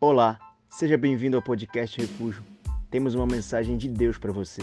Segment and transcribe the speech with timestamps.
[0.00, 0.38] Olá,
[0.70, 2.44] seja bem-vindo ao podcast Refúgio.
[2.88, 4.62] Temos uma mensagem de Deus para você.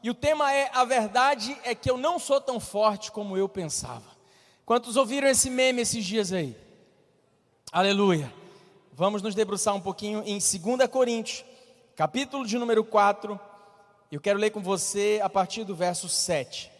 [0.00, 3.48] E o tema é: A verdade é que eu não sou tão forte como eu
[3.48, 4.04] pensava.
[4.64, 6.56] Quantos ouviram esse meme esses dias aí?
[7.72, 8.32] Aleluia.
[8.92, 11.44] Vamos nos debruçar um pouquinho em 2 Coríntios,
[11.96, 13.38] capítulo de número 4.
[14.12, 16.75] Eu quero ler com você a partir do verso 7.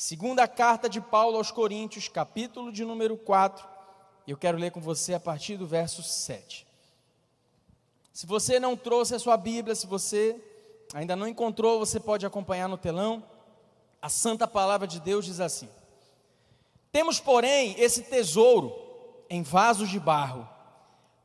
[0.00, 3.66] Segunda carta de Paulo aos Coríntios, capítulo de número 4.
[4.28, 6.64] Eu quero ler com você a partir do verso 7.
[8.12, 10.40] Se você não trouxe a sua Bíblia, se você
[10.94, 13.24] ainda não encontrou, você pode acompanhar no telão.
[14.00, 15.68] A santa palavra de Deus diz assim:
[16.92, 18.72] Temos, porém, esse tesouro
[19.28, 20.48] em vasos de barro,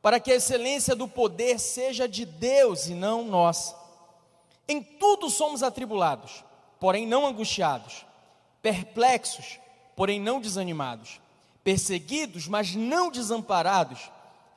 [0.02, 3.76] para que a excelência do poder seja de Deus e não nossa.
[4.66, 6.42] Em tudo somos atribulados,
[6.80, 8.04] porém não angustiados
[8.64, 9.60] perplexos,
[9.94, 11.20] porém não desanimados,
[11.62, 14.10] perseguidos, mas não desamparados,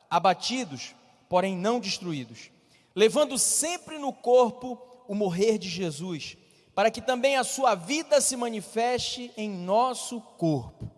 [0.09, 0.95] abatidos,
[1.27, 2.49] porém não destruídos,
[2.95, 6.37] levando sempre no corpo o morrer de Jesus,
[6.73, 10.89] para que também a sua vida se manifeste em nosso corpo.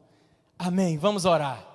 [0.59, 0.95] Amém.
[0.95, 1.65] Vamos orar.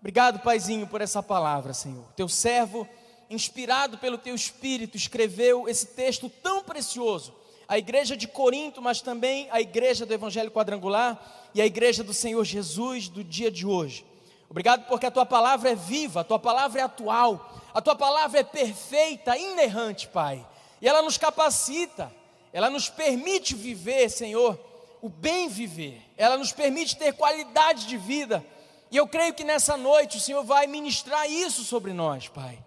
[0.00, 2.06] Obrigado, Paizinho, por essa palavra, Senhor.
[2.16, 2.88] Teu servo,
[3.30, 7.32] inspirado pelo teu espírito, escreveu esse texto tão precioso
[7.68, 12.14] a igreja de Corinto, mas também a igreja do Evangelho Quadrangular e a igreja do
[12.14, 14.04] Senhor Jesus do dia de hoje.
[14.48, 18.40] Obrigado porque a tua palavra é viva, a tua palavra é atual, a tua palavra
[18.40, 20.46] é perfeita, inerrante, Pai.
[20.80, 22.12] E ela nos capacita,
[22.52, 24.58] ela nos permite viver, Senhor,
[25.02, 28.44] o bem viver, ela nos permite ter qualidade de vida.
[28.90, 32.58] E eu creio que nessa noite o Senhor vai ministrar isso sobre nós, Pai.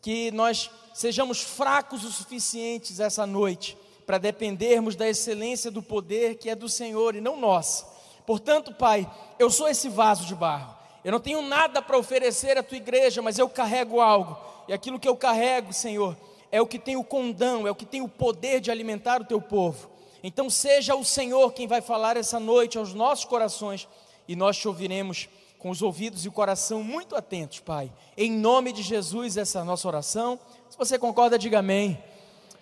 [0.00, 3.76] Que nós sejamos fracos o suficientes essa noite
[4.10, 7.86] para dependermos da excelência do poder que é do Senhor e não nossa.
[8.26, 9.08] Portanto, Pai,
[9.38, 10.74] eu sou esse vaso de barro.
[11.04, 14.36] Eu não tenho nada para oferecer à tua igreja, mas eu carrego algo.
[14.66, 16.16] E aquilo que eu carrego, Senhor,
[16.50, 19.24] é o que tem o condão, é o que tem o poder de alimentar o
[19.24, 19.88] teu povo.
[20.24, 23.86] Então, seja o Senhor quem vai falar essa noite aos nossos corações
[24.26, 27.92] e nós te ouviremos com os ouvidos e o coração muito atentos, Pai.
[28.16, 30.36] Em nome de Jesus, essa é a nossa oração.
[30.68, 31.96] Se você concorda, diga amém.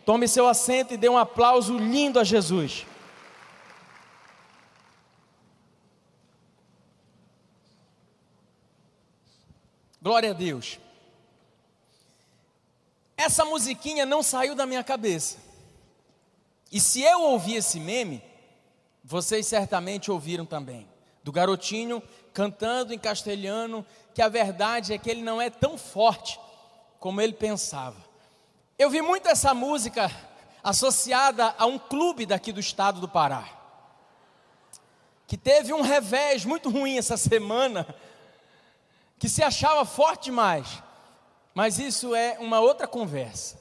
[0.08, 2.86] Tome seu assento e dê um aplauso lindo a Jesus.
[10.00, 10.78] Glória a Deus.
[13.18, 15.36] Essa musiquinha não saiu da minha cabeça.
[16.72, 18.22] E se eu ouvi esse meme,
[19.04, 20.88] vocês certamente ouviram também.
[21.22, 22.02] Do garotinho
[22.32, 26.40] cantando em castelhano, que a verdade é que ele não é tão forte
[26.98, 28.07] como ele pensava.
[28.78, 30.08] Eu vi muito essa música
[30.62, 33.44] associada a um clube daqui do estado do Pará,
[35.26, 37.92] que teve um revés muito ruim essa semana,
[39.18, 40.80] que se achava forte demais,
[41.52, 43.60] mas isso é uma outra conversa.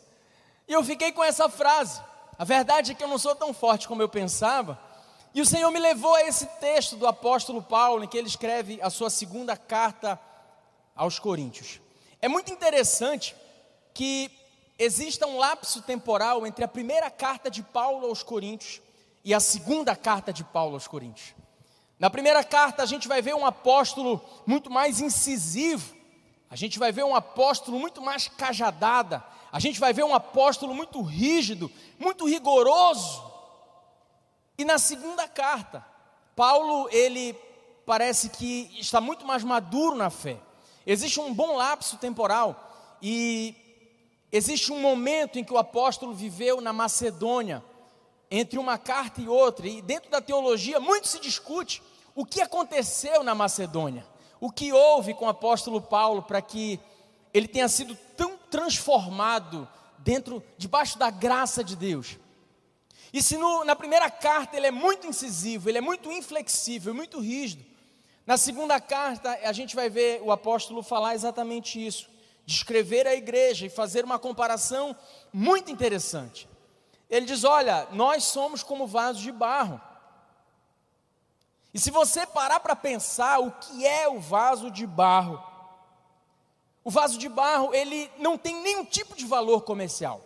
[0.67, 1.99] E eu fiquei com essa frase.
[2.37, 4.79] A verdade é que eu não sou tão forte como eu pensava.
[5.33, 8.79] E o Senhor me levou a esse texto do apóstolo Paulo, em que ele escreve
[8.83, 10.19] a sua segunda carta
[10.95, 11.81] aos Coríntios.
[12.21, 13.35] É muito interessante
[13.95, 14.36] que
[14.77, 18.81] exista um lapso temporal entre a primeira carta de Paulo aos Coríntios
[19.23, 21.33] e a segunda carta de Paulo aos Coríntios.
[21.99, 25.95] Na primeira carta, a gente vai ver um apóstolo muito mais incisivo,
[26.49, 30.75] a gente vai ver um apóstolo muito mais cajadada, a gente vai ver um apóstolo
[30.75, 33.23] muito rígido, muito rigoroso.
[34.57, 35.83] E na segunda carta,
[36.35, 37.33] Paulo, ele
[37.85, 40.37] parece que está muito mais maduro na fé.
[40.85, 43.66] Existe um bom lapso temporal e
[44.31, 47.63] Existe um momento em que o apóstolo viveu na Macedônia,
[48.29, 51.81] entre uma carta e outra, e dentro da teologia muito se discute
[52.13, 54.05] o que aconteceu na Macedônia,
[54.39, 56.77] o que houve com o apóstolo Paulo para que
[57.33, 59.67] ele tenha sido tão transformado
[59.99, 62.17] dentro, debaixo da graça de Deus.
[63.13, 67.21] E se no, na primeira carta ele é muito incisivo, ele é muito inflexível, muito
[67.21, 67.63] rígido,
[68.25, 72.16] na segunda carta a gente vai ver o apóstolo falar exatamente isso
[72.47, 74.95] descrever a igreja e fazer uma comparação
[75.33, 76.47] muito interessante.
[77.09, 79.79] Ele diz: Olha, nós somos como vasos de barro.
[81.73, 85.43] E se você parar para pensar o que é o vaso de barro,
[86.83, 90.21] o vaso de barro ele não tem nenhum tipo de valor comercial.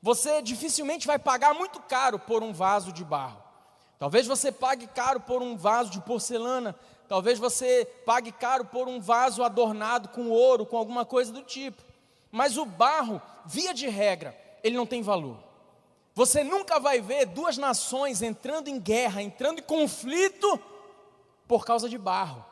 [0.00, 3.42] Você dificilmente vai pagar muito caro por um vaso de barro.
[3.98, 6.76] Talvez você pague caro por um vaso de porcelana,
[7.14, 11.80] Talvez você pague caro por um vaso adornado com ouro, com alguma coisa do tipo.
[12.28, 15.38] Mas o barro, via de regra, ele não tem valor.
[16.12, 20.58] Você nunca vai ver duas nações entrando em guerra, entrando em conflito
[21.46, 22.44] por causa de barro.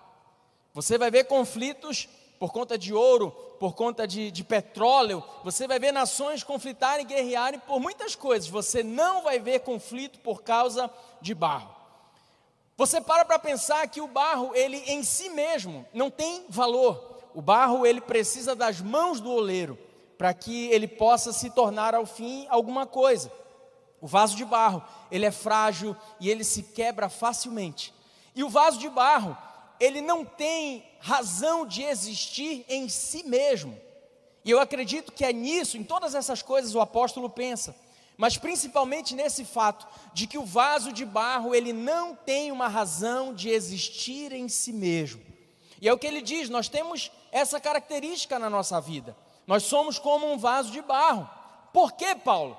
[0.72, 5.24] Você vai ver conflitos por conta de ouro, por conta de, de petróleo.
[5.42, 8.48] Você vai ver nações conflitarem, guerrearem por muitas coisas.
[8.48, 10.88] Você não vai ver conflito por causa
[11.20, 11.81] de barro.
[12.76, 17.20] Você para para pensar que o barro, ele em si mesmo não tem valor.
[17.34, 19.78] O barro, ele precisa das mãos do oleiro
[20.18, 23.32] para que ele possa se tornar ao fim alguma coisa.
[24.00, 27.94] O vaso de barro, ele é frágil e ele se quebra facilmente.
[28.34, 29.36] E o vaso de barro,
[29.78, 33.78] ele não tem razão de existir em si mesmo.
[34.44, 37.74] E eu acredito que é nisso, em todas essas coisas o apóstolo pensa,
[38.16, 43.34] mas principalmente nesse fato de que o vaso de barro, ele não tem uma razão
[43.34, 45.22] de existir em si mesmo.
[45.80, 49.16] E é o que ele diz, nós temos essa característica na nossa vida.
[49.46, 51.28] Nós somos como um vaso de barro.
[51.72, 52.56] Por quê, Paulo?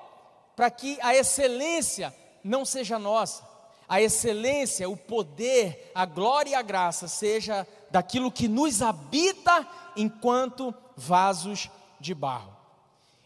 [0.55, 2.13] para que a excelência
[2.43, 3.43] não seja nossa,
[3.87, 10.73] a excelência, o poder, a glória e a graça seja daquilo que nos habita enquanto
[10.95, 11.69] vasos
[11.99, 12.52] de barro.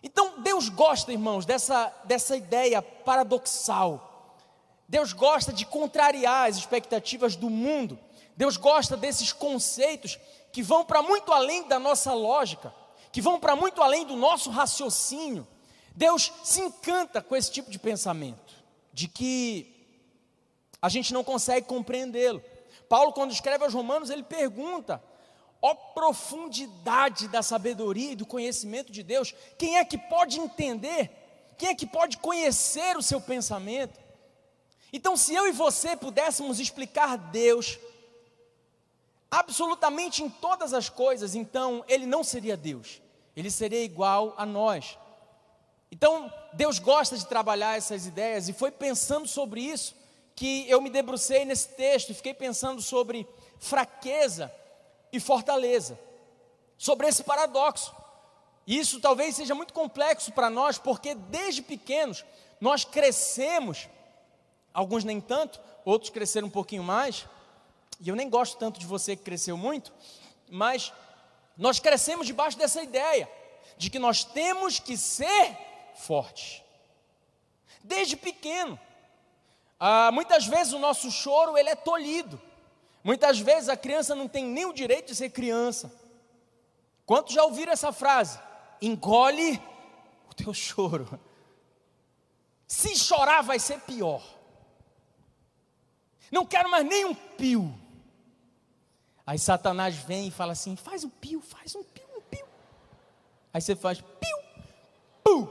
[0.07, 4.33] Então Deus gosta, irmãos, dessa, dessa ideia paradoxal.
[4.88, 8.00] Deus gosta de contrariar as expectativas do mundo.
[8.38, 10.18] Deus gosta desses conceitos
[10.54, 12.74] que vão para muito além da nossa lógica,
[13.12, 15.45] que vão para muito além do nosso raciocínio.
[15.94, 18.56] Deus se encanta com esse tipo de pensamento,
[18.94, 19.75] de que
[20.81, 22.42] a gente não consegue compreendê-lo.
[22.88, 25.03] Paulo, quando escreve aos Romanos, ele pergunta:
[25.62, 31.12] ó profundidade da sabedoria e do conhecimento de Deus, quem é que pode entender?
[31.57, 34.00] Quem é que pode conhecer o seu pensamento?
[34.94, 37.77] Então, se eu e você pudéssemos explicar Deus
[39.30, 43.01] absolutamente em todas as coisas, então ele não seria Deus,
[43.36, 44.98] ele seria igual a nós.
[45.92, 49.95] Então, Deus gosta de trabalhar essas ideias e foi pensando sobre isso
[50.36, 53.27] que eu me debrucei nesse texto e fiquei pensando sobre
[53.57, 54.53] fraqueza
[55.12, 56.00] e fortaleza,
[56.77, 57.95] sobre esse paradoxo.
[58.65, 62.25] Isso talvez seja muito complexo para nós, porque desde pequenos
[62.59, 63.88] nós crescemos,
[64.74, 67.25] alguns nem tanto, outros cresceram um pouquinho mais,
[68.00, 69.94] e eu nem gosto tanto de você que cresceu muito,
[70.50, 70.94] mas
[71.57, 73.30] nós crescemos debaixo dessa ideia
[73.77, 75.57] de que nós temos que ser
[75.95, 76.63] forte.
[77.83, 78.80] Desde pequeno.
[79.80, 82.42] Ah, muitas vezes o nosso choro ele é tolhido.
[83.07, 85.89] Muitas vezes a criança não tem nem o direito de ser criança.
[87.06, 88.38] Quantos já ouviram essa frase?
[88.81, 89.62] Engole
[90.30, 91.18] o teu choro.
[92.68, 94.21] Se chorar vai ser pior.
[96.30, 97.74] Não quero mais nem um pio.
[99.25, 102.45] Aí Satanás vem e fala assim: faz um pio, faz um pio, um pio.
[103.53, 104.39] Aí você faz pio,
[105.24, 105.48] pum.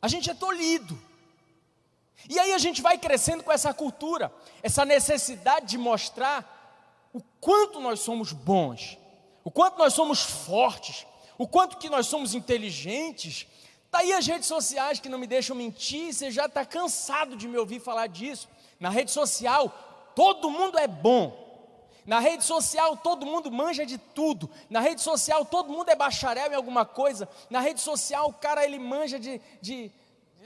[0.00, 0.96] A gente é tolhido.
[2.28, 4.32] E aí a gente vai crescendo com essa cultura,
[4.62, 8.98] essa necessidade de mostrar o quanto nós somos bons,
[9.44, 11.06] o quanto nós somos fortes,
[11.38, 13.46] o quanto que nós somos inteligentes.
[13.84, 17.46] Está aí as redes sociais que não me deixam mentir, você já está cansado de
[17.46, 18.48] me ouvir falar disso.
[18.78, 21.46] Na rede social, todo mundo é bom.
[22.06, 24.48] Na rede social todo mundo manja de tudo.
[24.70, 27.28] Na rede social todo mundo é bacharel em alguma coisa.
[27.50, 29.90] Na rede social o cara ele manja de, de,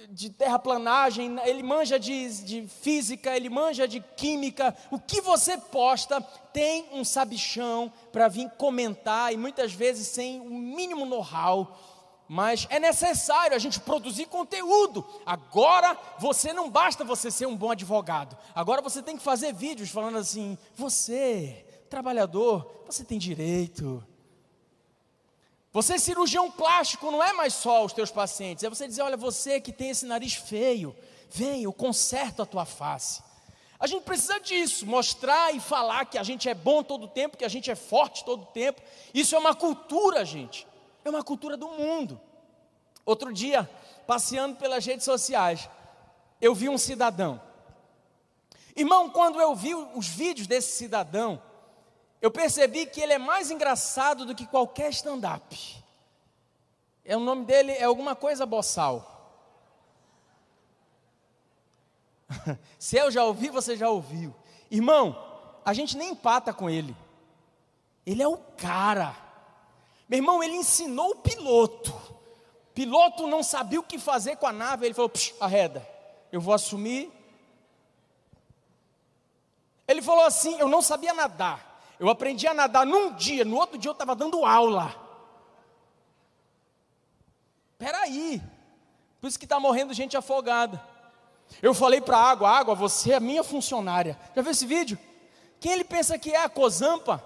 [0.09, 4.77] de terraplanagem, ele manja de, de física, ele manja de química.
[4.91, 6.21] O que você posta
[6.53, 11.77] tem um sabichão para vir comentar e muitas vezes sem o mínimo know-how
[12.33, 15.05] mas é necessário a gente produzir conteúdo.
[15.27, 18.39] Agora você não basta você ser um bom advogado.
[18.55, 24.01] Agora você tem que fazer vídeos falando assim: você, trabalhador, você tem direito.
[25.73, 29.61] Você cirurgião plástico não é mais só os teus pacientes, é você dizer, olha, você
[29.61, 30.97] que tem esse nariz feio,
[31.31, 33.23] vem, eu conserto a tua face.
[33.79, 37.37] A gente precisa disso, mostrar e falar que a gente é bom todo o tempo,
[37.37, 38.83] que a gente é forte todo o tempo.
[39.15, 40.67] Isso é uma cultura, gente.
[41.03, 42.21] É uma cultura do mundo.
[43.07, 43.69] Outro dia,
[44.07, 45.67] passeando pelas redes sociais,
[46.43, 47.41] eu vi um cidadão.
[48.77, 51.41] Irmão, quando eu vi os vídeos desse cidadão,
[52.21, 55.83] eu percebi que ele é mais engraçado do que qualquer stand-up.
[57.05, 59.07] É, o nome dele é alguma coisa boçal.
[62.79, 64.35] Se eu já ouvi, você já ouviu.
[64.71, 65.17] Irmão,
[65.65, 66.95] a gente nem empata com ele.
[68.05, 69.17] Ele é o cara.
[70.09, 71.91] Meu irmão, ele ensinou o piloto.
[71.93, 75.11] O piloto não sabia o que fazer com a nave, ele falou:
[75.41, 75.87] arreda,
[76.31, 77.11] eu vou assumir.
[79.89, 81.70] Ele falou assim: eu não sabia nadar.
[82.01, 84.97] Eu aprendi a nadar num dia, no outro dia eu estava dando aula.
[87.77, 88.43] Peraí,
[89.21, 90.83] por isso que está morrendo gente afogada.
[91.61, 94.19] Eu falei para a água: água, você é minha funcionária.
[94.35, 94.99] Já viu esse vídeo?
[95.61, 97.23] Quem ele pensa que é a Cozampa?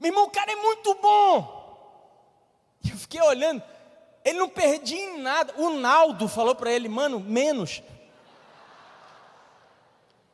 [0.00, 2.78] Meu irmão, o cara é muito bom.
[2.90, 3.62] Eu fiquei olhando,
[4.24, 5.52] ele não perdia em nada.
[5.58, 7.82] O Naldo falou para ele, mano, menos.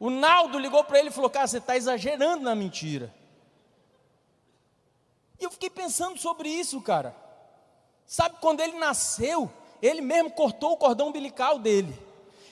[0.03, 3.15] O Naldo ligou para ele e falou: Cara, você está exagerando na mentira.
[5.39, 7.15] E eu fiquei pensando sobre isso, cara.
[8.05, 9.49] Sabe, quando ele nasceu,
[9.81, 11.97] ele mesmo cortou o cordão umbilical dele.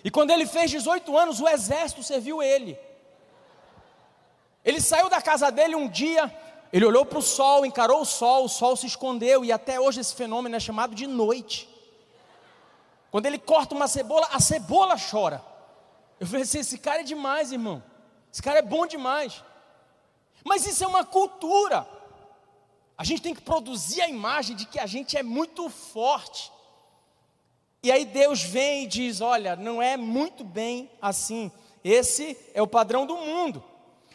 [0.05, 2.79] E quando ele fez 18 anos, o exército serviu ele.
[4.65, 6.33] Ele saiu da casa dele um dia,
[6.73, 9.99] ele olhou para o sol, encarou o sol, o sol se escondeu, e até hoje
[9.99, 11.69] esse fenômeno é chamado de noite.
[13.11, 15.50] Quando ele corta uma cebola, a cebola chora.
[16.21, 17.83] Eu falei assim: esse cara é demais, irmão.
[18.31, 19.43] Esse cara é bom demais.
[20.45, 21.89] Mas isso é uma cultura.
[22.97, 26.53] A gente tem que produzir a imagem de que a gente é muito forte.
[27.83, 31.51] E aí Deus vem e diz: Olha, não é muito bem assim.
[31.83, 33.65] Esse é o padrão do mundo.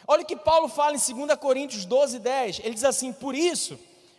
[0.06, 2.60] Olha o que Paulo fala em 2 Coríntios 12, 10.
[2.60, 3.76] Ele diz assim: Por isso,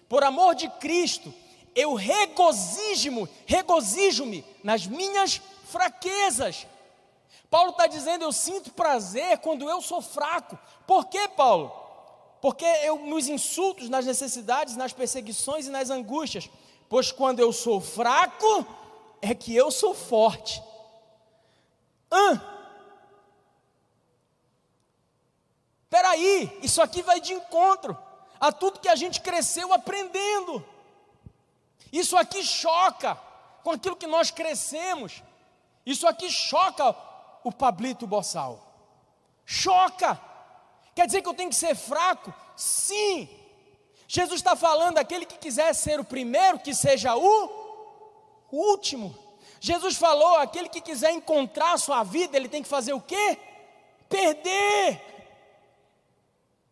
[0.09, 1.33] por amor de Cristo,
[1.73, 6.67] eu regozijo-me, regozijo-me nas minhas fraquezas.
[7.49, 10.57] Paulo está dizendo: Eu sinto prazer quando eu sou fraco.
[10.85, 11.71] Por quê, Paulo?
[12.41, 16.49] Porque eu, nos insultos, nas necessidades, nas perseguições e nas angústias.
[16.89, 18.65] Pois quando eu sou fraco,
[19.21, 20.61] é que eu sou forte.
[22.09, 22.57] Ah,
[25.89, 27.97] Peraí, isso aqui vai de encontro
[28.39, 30.63] a tudo que a gente cresceu aprendendo.
[31.91, 33.15] Isso aqui choca
[33.63, 35.23] com aquilo que nós crescemos.
[35.85, 36.93] Isso aqui choca
[37.47, 38.63] o Pablito Bossal.
[39.45, 40.19] Choca.
[40.93, 42.33] Quer dizer que eu tenho que ser fraco?
[42.55, 43.29] Sim.
[44.07, 47.49] Jesus está falando: aquele que quiser ser o primeiro, que seja o
[48.51, 49.15] último.
[49.59, 53.37] Jesus falou: aquele que quiser encontrar a sua vida, ele tem que fazer o quê?
[54.09, 55.01] Perder.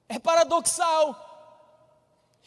[0.08, 1.22] É paradoxal.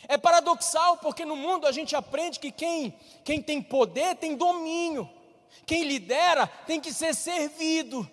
[0.07, 5.11] É paradoxal porque no mundo a gente aprende que quem, quem tem poder tem domínio,
[5.67, 8.09] quem lidera tem que ser servido.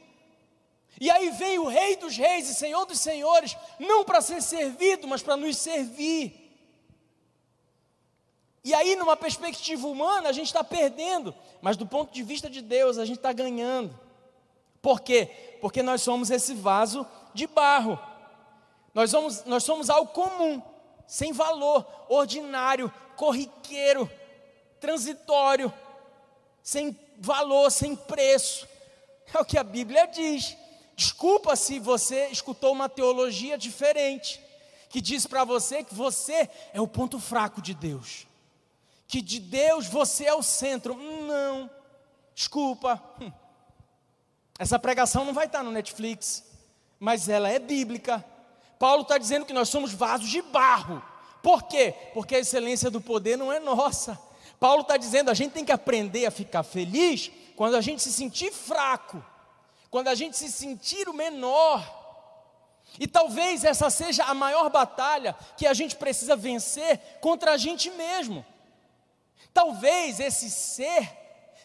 [0.99, 5.07] E aí vem o Rei dos Reis e Senhor dos Senhores, não para ser servido,
[5.07, 6.45] mas para nos servir.
[8.63, 12.61] E aí, numa perspectiva humana, a gente está perdendo, mas do ponto de vista de
[12.61, 13.97] Deus, a gente está ganhando.
[14.81, 15.57] Por quê?
[15.61, 17.99] Porque nós somos esse vaso de barro.
[18.93, 20.61] Nós somos, nós somos algo comum,
[21.05, 24.09] sem valor, ordinário, corriqueiro,
[24.79, 25.71] transitório,
[26.63, 28.67] sem valor, sem preço.
[29.33, 30.57] É o que a Bíblia diz.
[30.95, 34.41] Desculpa se você escutou uma teologia diferente,
[34.89, 38.25] que diz para você que você é o ponto fraco de Deus,
[39.07, 40.95] que de Deus você é o centro.
[40.95, 41.69] Não,
[42.33, 43.01] desculpa.
[43.19, 43.31] Hum.
[44.57, 46.45] Essa pregação não vai estar no Netflix,
[46.97, 48.23] mas ela é bíblica.
[48.79, 51.03] Paulo está dizendo que nós somos vasos de barro.
[51.43, 51.93] Por quê?
[52.13, 54.17] Porque a excelência do poder não é nossa.
[54.59, 58.11] Paulo está dizendo a gente tem que aprender a ficar feliz quando a gente se
[58.11, 59.23] sentir fraco,
[59.95, 61.81] quando a gente se sentir o menor.
[62.99, 67.89] E talvez essa seja a maior batalha que a gente precisa vencer contra a gente
[67.91, 68.45] mesmo.
[69.53, 71.09] Talvez esse ser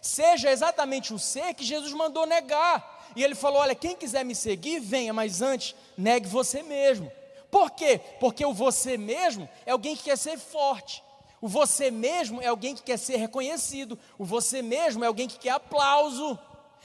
[0.01, 3.11] seja exatamente o ser que Jesus mandou negar.
[3.17, 7.11] E ele falou: Olha, quem quiser me seguir, venha, mas antes, negue você mesmo.
[7.51, 8.01] Por quê?
[8.21, 11.03] Porque o você mesmo é alguém que quer ser forte.
[11.41, 13.99] O você mesmo é alguém que quer ser reconhecido.
[14.17, 16.39] O você mesmo é alguém que quer aplauso.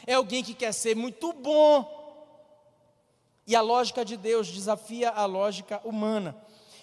[0.06, 1.94] É alguém que quer ser muito bom.
[3.48, 6.36] E a lógica de Deus desafia a lógica humana.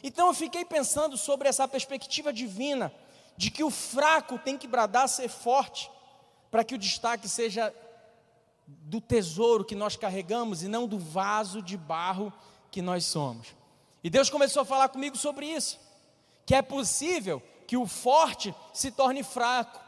[0.02, 2.92] Então eu fiquei pensando sobre essa perspectiva divina,
[3.36, 5.90] de que o fraco tem que bradar ser forte,
[6.50, 7.72] para que o destaque seja
[8.66, 12.32] do tesouro que nós carregamos e não do vaso de barro
[12.70, 13.48] que nós somos.
[14.02, 15.78] E Deus começou a falar comigo sobre isso,
[16.44, 19.80] que é possível que o forte se torne fraco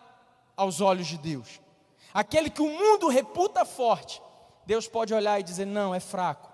[0.56, 1.60] aos olhos de Deus.
[2.14, 4.22] Aquele que o mundo reputa forte,
[4.64, 6.48] Deus pode olhar e dizer: não, é fraco.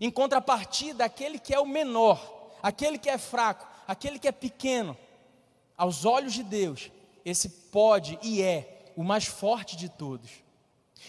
[0.00, 2.20] Em contrapartida, aquele que é o menor,
[2.62, 4.96] aquele que é fraco, aquele que é pequeno,
[5.76, 6.92] aos olhos de Deus,
[7.24, 10.30] esse pode e é o mais forte de todos.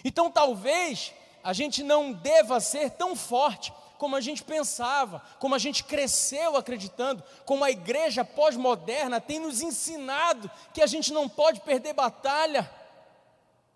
[0.04, 1.14] Então talvez
[1.44, 6.58] a gente não deva ser tão forte como a gente pensava, como a gente cresceu
[6.58, 12.70] acreditando, como a igreja pós-moderna tem nos ensinado que a gente não pode perder batalha,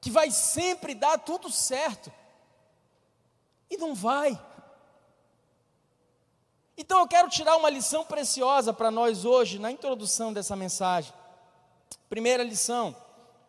[0.02, 2.12] que vai sempre dar tudo certo.
[3.70, 4.40] E não vai.
[6.78, 11.14] Então eu quero tirar uma lição preciosa para nós hoje, na introdução dessa mensagem.
[12.10, 12.96] Primeira lição,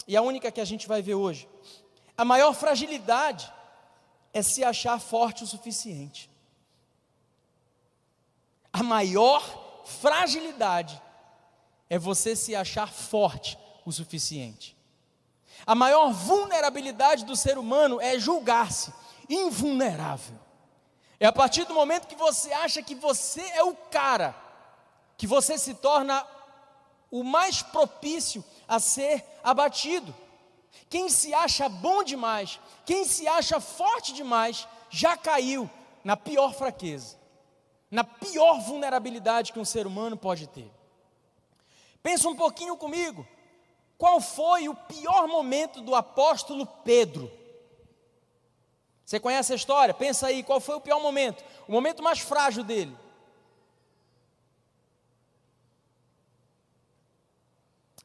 [0.07, 1.49] e a única que a gente vai ver hoje.
[2.16, 3.50] A maior fragilidade
[4.33, 6.28] é se achar forte o suficiente.
[8.73, 11.00] A maior fragilidade
[11.88, 14.76] é você se achar forte o suficiente.
[15.67, 18.93] A maior vulnerabilidade do ser humano é julgar-se
[19.29, 20.38] invulnerável.
[21.19, 24.35] É a partir do momento que você acha que você é o cara,
[25.17, 26.26] que você se torna
[27.11, 30.14] o mais propício a ser abatido.
[30.88, 35.71] Quem se acha bom demais, quem se acha forte demais, já caiu
[36.02, 37.19] na pior fraqueza,
[37.90, 40.71] na pior vulnerabilidade que um ser humano pode ter.
[42.02, 43.26] Pensa um pouquinho comigo.
[44.00, 47.30] Qual foi o pior momento do apóstolo Pedro?
[49.04, 49.92] Você conhece a história?
[49.92, 51.45] Pensa aí, qual foi o pior momento?
[51.69, 52.97] O momento mais frágil dele.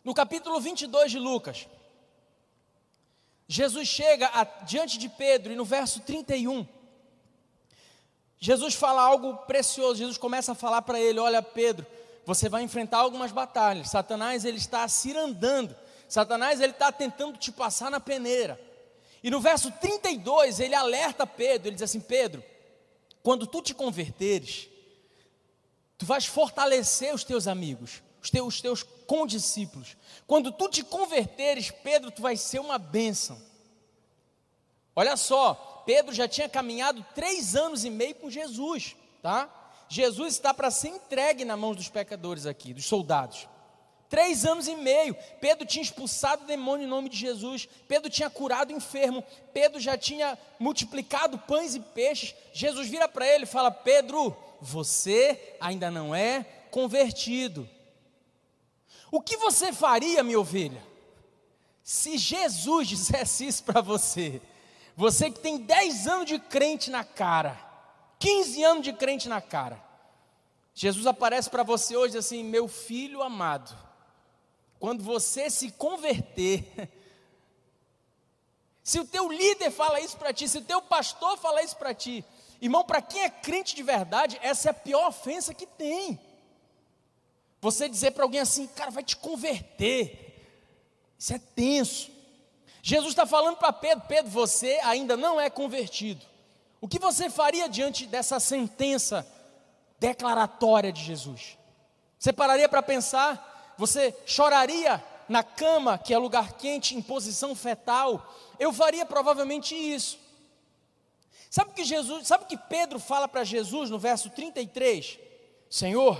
[0.04, 1.66] No capítulo 22 de Lucas,
[3.48, 6.68] Jesus chega a, diante de Pedro e no verso 31,
[8.38, 10.00] Jesus fala algo precioso.
[10.00, 11.88] Jesus começa a falar para ele: Olha, Pedro,
[12.26, 13.92] você vai enfrentar algumas batalhas.
[13.92, 15.85] Satanás ele está cirandando.
[16.08, 18.60] Satanás ele está tentando te passar na peneira.
[19.24, 21.70] E no verso 32 ele alerta Pedro.
[21.70, 22.44] Ele diz assim: Pedro,
[23.24, 24.70] quando tu te converteres,
[25.98, 29.98] tu vais fortalecer os teus amigos, os teus, os teus condiscípulos.
[30.28, 33.42] Quando tu te converteres, Pedro, tu vais ser uma bênção.
[34.96, 39.50] Olha só, Pedro já tinha caminhado três anos e meio com Jesus, tá?
[39.90, 43.48] Jesus está para ser entregue na mão dos pecadores aqui, dos soldados.
[44.10, 48.30] Três anos e meio, Pedro tinha expulsado o demônio em nome de Jesus, Pedro tinha
[48.30, 52.36] curado o enfermo, Pedro já tinha multiplicado pães e peixes.
[52.54, 57.68] Jesus vira para ele e fala: Pedro, você ainda não é convertido.
[59.12, 60.84] O que você faria, minha ovelha,
[61.84, 64.42] se Jesus dissesse isso para você?
[64.96, 67.60] Você que tem 10 anos de crente na cara,
[68.20, 69.84] 15 anos de crente na cara.
[70.74, 73.86] Jesus aparece para você hoje assim, meu filho amado.
[74.86, 76.64] Quando você se converter,
[78.84, 81.92] se o teu líder fala isso para ti, se o teu pastor fala isso para
[81.92, 82.24] ti,
[82.62, 86.20] irmão, para quem é crente de verdade, essa é a pior ofensa que tem.
[87.62, 90.54] Você dizer para alguém assim, cara, vai te converter.
[91.18, 92.12] Isso é tenso.
[92.84, 96.24] Jesus está falando para Pedro: Pedro, você ainda não é convertido.
[96.80, 99.26] O que você faria diante dessa sentença
[100.00, 101.58] declaratória de Jesus?
[102.20, 103.55] Você pararia para pensar?
[103.78, 108.34] Você choraria na cama, que é lugar quente, em posição fetal?
[108.60, 110.20] Eu faria provavelmente isso.
[111.50, 115.20] Sabe que Jesus, sabe que Pedro fala para Jesus no verso 33?
[115.70, 116.18] Senhor,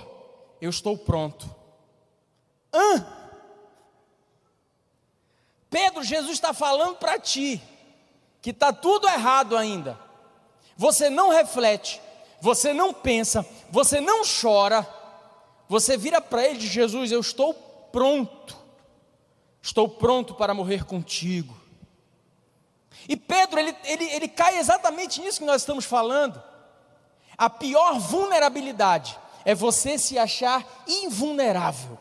[0.60, 1.54] eu estou pronto.
[2.72, 3.06] Hã?
[5.68, 7.60] Pedro, Jesus está falando para ti
[8.40, 9.98] que está tudo errado ainda.
[10.76, 12.00] Você não reflete,
[12.40, 14.86] você não pensa, você não chora.
[15.68, 17.54] Você vira para ele de Jesus: Eu estou
[17.92, 18.56] pronto,
[19.60, 21.56] estou pronto para morrer contigo.
[23.08, 26.42] E Pedro, ele, ele, ele cai exatamente nisso que nós estamos falando.
[27.38, 31.98] A pior vulnerabilidade é você se achar invulnerável.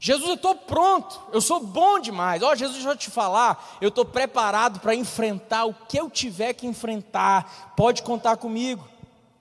[0.00, 2.42] Jesus, eu estou pronto, eu sou bom demais.
[2.42, 6.08] Ó, oh, Jesus, deixa eu te falar, eu estou preparado para enfrentar o que eu
[6.08, 7.74] tiver que enfrentar.
[7.76, 8.88] Pode contar comigo.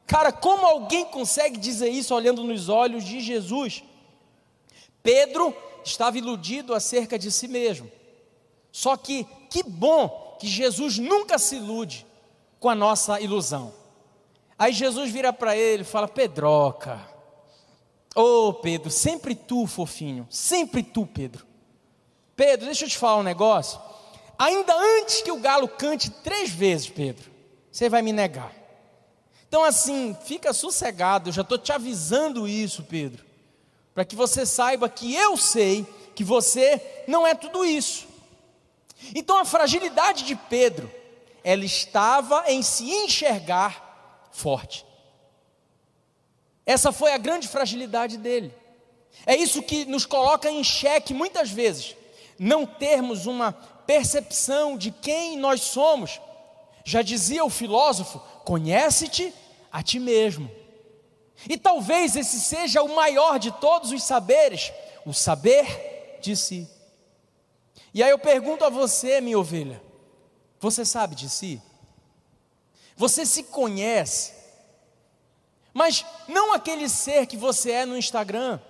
[0.07, 3.83] Cara, como alguém consegue dizer isso olhando nos olhos de Jesus?
[5.03, 7.91] Pedro estava iludido acerca de si mesmo.
[8.71, 12.05] Só que que bom que Jesus nunca se ilude
[12.57, 13.73] com a nossa ilusão.
[14.57, 16.99] Aí Jesus vira para ele e fala: Pedroca,
[18.15, 21.45] ô oh, Pedro, sempre tu, fofinho, sempre tu, Pedro.
[22.35, 23.79] Pedro, deixa eu te falar um negócio.
[24.37, 27.29] Ainda antes que o galo cante três vezes, Pedro,
[27.71, 28.56] você vai me negar.
[29.47, 33.25] Então, assim, fica sossegado, eu já estou te avisando isso, Pedro,
[33.93, 38.07] para que você saiba que eu sei que você não é tudo isso.
[39.15, 40.91] Então, a fragilidade de Pedro,
[41.43, 44.85] ela estava em se enxergar forte.
[46.65, 48.53] Essa foi a grande fragilidade dele.
[49.25, 51.95] É isso que nos coloca em xeque muitas vezes,
[52.37, 56.19] não termos uma percepção de quem nós somos.
[56.87, 59.33] Já dizia o filósofo: conhece-te
[59.69, 60.49] a ti mesmo.
[61.49, 64.71] E talvez esse seja o maior de todos os saberes,
[65.05, 66.65] o saber de si.
[67.93, 69.83] E aí eu pergunto a você, minha ovelha:
[70.61, 71.61] você sabe de si?
[72.95, 74.31] Você se conhece,
[75.73, 78.61] mas não aquele ser que você é no Instagram.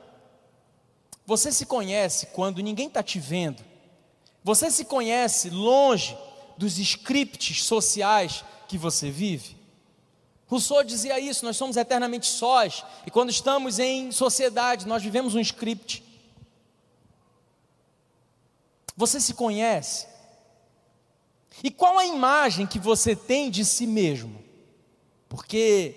[1.23, 3.63] Você se conhece quando ninguém está te vendo.
[4.43, 6.17] Você se conhece longe
[6.57, 9.57] dos scripts sociais que você vive?
[10.47, 15.39] Rousseau dizia isso, nós somos eternamente sós, e quando estamos em sociedade, nós vivemos um
[15.39, 16.03] script.
[18.95, 20.07] Você se conhece?
[21.63, 24.43] E qual a imagem que você tem de si mesmo?
[25.27, 25.95] Porque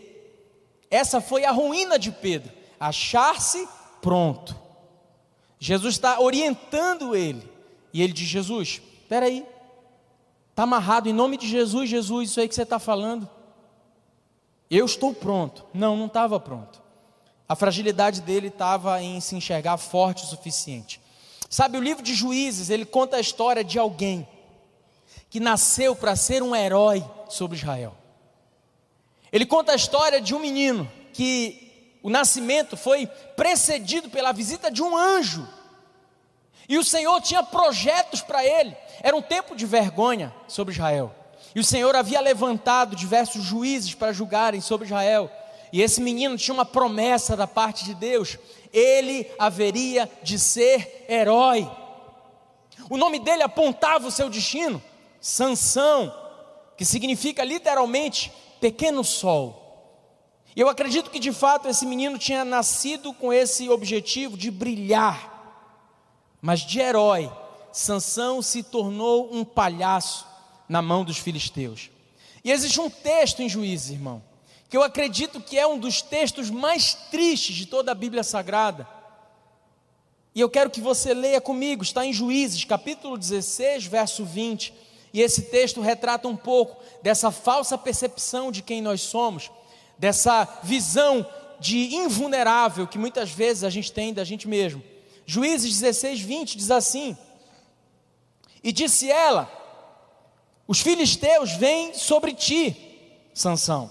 [0.91, 3.69] essa foi a ruína de Pedro, achar-se
[4.03, 4.59] pronto.
[5.59, 7.49] Jesus está orientando ele,
[7.93, 9.47] e ele diz: Jesus, espera aí,
[10.61, 13.27] está amarrado em nome de Jesus, Jesus, isso aí que você está falando.
[14.71, 15.65] Eu estou pronto.
[15.73, 16.83] Não, não estava pronto.
[17.49, 21.01] A fragilidade dele estava em se enxergar forte o suficiente.
[21.49, 24.29] Sabe, o livro de Juízes, ele conta a história de alguém
[25.31, 27.97] que nasceu para ser um herói sobre Israel.
[29.33, 34.83] Ele conta a história de um menino que o nascimento foi precedido pela visita de
[34.83, 35.49] um anjo.
[36.71, 38.77] E o Senhor tinha projetos para ele.
[39.03, 41.13] Era um tempo de vergonha sobre Israel.
[41.53, 45.29] E o Senhor havia levantado diversos juízes para julgarem sobre Israel.
[45.73, 48.39] E esse menino tinha uma promessa da parte de Deus:
[48.73, 51.69] ele haveria de ser herói.
[52.89, 54.81] O nome dele apontava o seu destino,
[55.21, 56.15] Sansão,
[56.77, 59.57] que significa literalmente pequeno sol.
[60.55, 65.30] E eu acredito que de fato esse menino tinha nascido com esse objetivo de brilhar.
[66.41, 67.31] Mas de herói,
[67.73, 70.27] Sansão se tornou um palhaço
[70.69, 71.91] na mão dos filisteus.
[72.45, 74.23] E existe um texto em Juízes, irmão,
[74.69, 78.89] que eu acredito que é um dos textos mais tristes de toda a Bíblia Sagrada.
[80.35, 84.73] E eu quero que você leia comigo, está em Juízes, capítulo 16, verso 20.
[85.13, 89.51] E esse texto retrata um pouco dessa falsa percepção de quem nós somos,
[89.99, 91.27] dessa visão
[91.59, 94.83] de invulnerável que muitas vezes a gente tem da gente mesmo.
[95.31, 97.17] Juízes 16, 20 diz assim:
[98.65, 99.49] E disse ela:
[100.67, 102.77] os filisteus vêm sobre ti,
[103.33, 103.89] Sansão.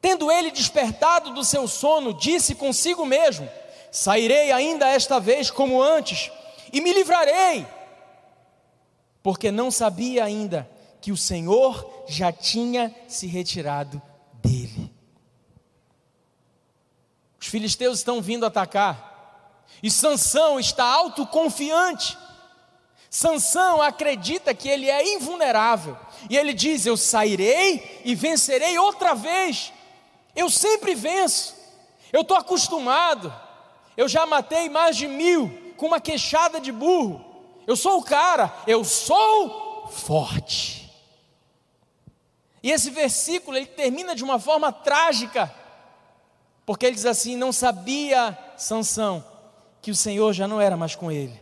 [0.00, 3.50] Tendo ele despertado do seu sono, disse consigo mesmo:
[3.90, 6.30] Sairei ainda esta vez como antes
[6.72, 7.66] e me livrarei,
[9.20, 10.70] porque não sabia ainda
[11.00, 14.00] que o Senhor já tinha se retirado
[14.34, 14.88] dele.
[17.40, 19.07] Os filisteus estão vindo atacar,
[19.82, 22.16] e Sansão está autoconfiante
[23.10, 25.96] Sansão acredita que ele é invulnerável.
[26.28, 29.72] E ele diz: Eu sairei e vencerei outra vez.
[30.36, 31.56] Eu sempre venço.
[32.12, 33.34] Eu estou acostumado.
[33.96, 37.24] Eu já matei mais de mil com uma queixada de burro.
[37.66, 38.54] Eu sou o cara.
[38.66, 40.92] Eu sou forte.
[42.62, 45.52] E esse versículo ele termina de uma forma trágica,
[46.66, 49.24] porque ele diz assim: Não sabia Sansão
[49.88, 51.40] que o Senhor já não era mais com ele.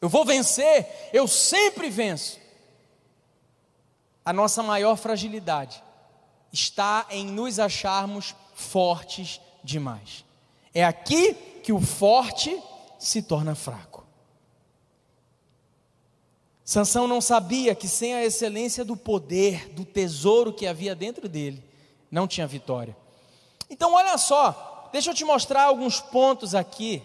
[0.00, 2.40] Eu vou vencer, eu sempre venço.
[4.24, 5.80] A nossa maior fragilidade
[6.52, 10.24] está em nos acharmos fortes demais.
[10.74, 12.60] É aqui que o forte
[12.98, 14.04] se torna fraco.
[16.64, 21.62] Sansão não sabia que sem a excelência do poder, do tesouro que havia dentro dele,
[22.10, 22.96] não tinha vitória.
[23.70, 27.04] Então, olha só, deixa eu te mostrar alguns pontos aqui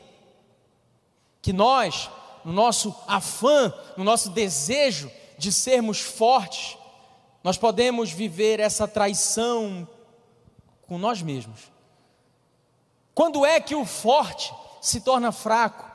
[1.46, 2.10] que nós
[2.44, 6.76] no nosso afã, no nosso desejo de sermos fortes,
[7.44, 9.88] nós podemos viver essa traição
[10.88, 11.72] com nós mesmos.
[13.14, 15.86] Quando é que o forte se torna fraco?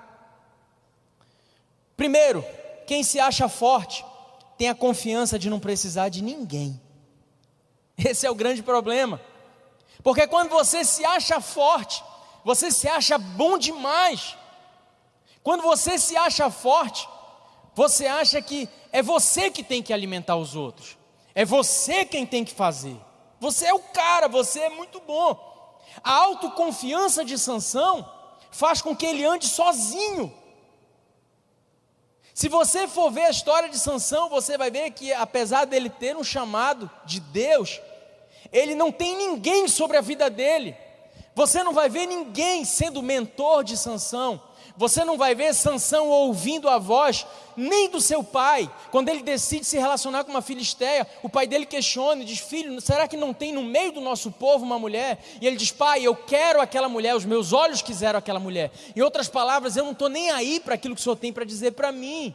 [1.97, 2.45] Primeiro,
[2.87, 4.05] quem se acha forte
[4.57, 6.81] tem a confiança de não precisar de ninguém.
[7.99, 9.21] Esse é o grande problema.
[10.01, 12.05] Porque quando você se acha forte,
[12.45, 14.39] você se acha bom demais.
[15.42, 17.09] Quando você se acha forte,
[17.74, 20.98] você acha que é você que tem que alimentar os outros,
[21.35, 22.96] é você quem tem que fazer.
[23.38, 25.79] Você é o cara, você é muito bom.
[26.05, 28.07] A autoconfiança de Sansão
[28.50, 30.33] faz com que ele ande sozinho.
[32.35, 36.16] Se você for ver a história de Sansão, você vai ver que apesar dele ter
[36.16, 37.81] um chamado de Deus,
[38.53, 40.76] ele não tem ninguém sobre a vida dele.
[41.35, 44.42] Você não vai ver ninguém sendo mentor de Sansão.
[44.81, 48.71] Você não vai ver Sansão ouvindo a voz nem do seu pai.
[48.90, 52.81] Quando ele decide se relacionar com uma filisteia, o pai dele questiona e diz: Filho,
[52.81, 55.23] será que não tem no meio do nosso povo uma mulher?
[55.38, 58.73] E ele diz: Pai, eu quero aquela mulher, os meus olhos quiseram aquela mulher.
[58.97, 61.45] Em outras palavras, eu não estou nem aí para aquilo que o Senhor tem para
[61.45, 62.35] dizer para mim.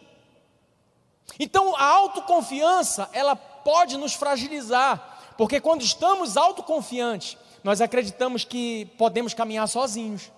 [1.40, 9.34] Então, a autoconfiança, ela pode nos fragilizar, porque quando estamos autoconfiantes, nós acreditamos que podemos
[9.34, 10.30] caminhar sozinhos.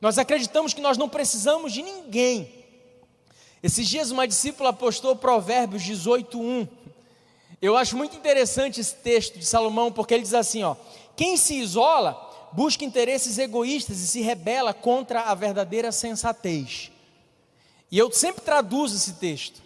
[0.00, 2.52] Nós acreditamos que nós não precisamos de ninguém.
[3.62, 6.66] Esses dias uma discípula postou Provérbios 18:1.
[7.60, 10.74] Eu acho muito interessante esse texto de Salomão, porque ele diz assim: ó,
[11.14, 16.90] quem se isola busca interesses egoístas e se rebela contra a verdadeira sensatez.
[17.90, 19.60] E eu sempre traduzo esse texto.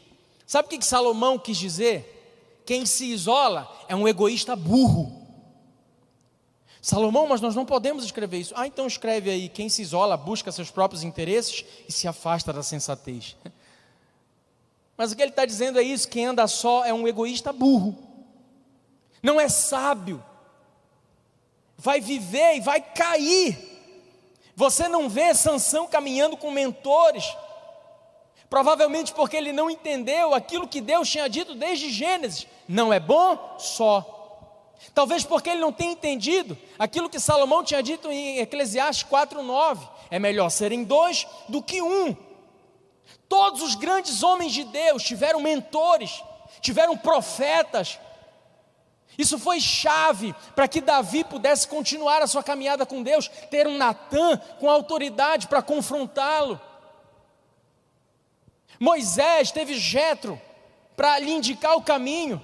[0.46, 2.62] Sabe o que Salomão quis dizer?
[2.66, 5.23] Quem se isola é um egoísta burro.
[6.84, 8.52] Salomão, mas nós não podemos escrever isso.
[8.54, 12.62] Ah, então escreve aí: quem se isola busca seus próprios interesses e se afasta da
[12.62, 13.34] sensatez.
[14.94, 17.96] Mas o que ele está dizendo é isso: quem anda só é um egoísta burro,
[19.22, 20.22] não é sábio,
[21.78, 23.56] vai viver e vai cair.
[24.54, 27.24] Você não vê Sansão caminhando com mentores,
[28.50, 33.56] provavelmente porque ele não entendeu aquilo que Deus tinha dito desde Gênesis: não é bom
[33.58, 34.13] só.
[34.92, 40.18] Talvez porque ele não tenha entendido aquilo que Salomão tinha dito em Eclesiastes 4:9: é
[40.18, 42.16] melhor serem dois do que um.
[43.28, 46.22] Todos os grandes homens de Deus tiveram mentores,
[46.60, 47.98] tiveram profetas.
[49.16, 53.76] Isso foi chave para que Davi pudesse continuar a sua caminhada com Deus, ter um
[53.76, 56.60] Natã com autoridade para confrontá-lo.
[58.78, 60.40] Moisés teve Jetro
[60.96, 62.42] para lhe indicar o caminho.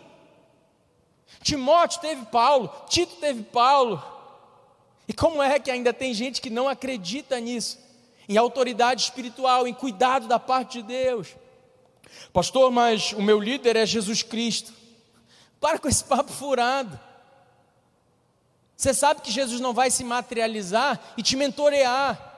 [1.43, 4.03] Timóteo teve Paulo, Tito teve Paulo.
[5.09, 7.79] E como é que ainda tem gente que não acredita nisso?
[8.31, 11.35] em autoridade espiritual, em cuidado da parte de Deus.
[12.33, 14.73] Pastor, mas o meu líder é Jesus Cristo.
[15.59, 16.99] Para com esse papo furado.
[18.77, 22.29] Você sabe que Jesus não vai se materializar e te mentorear.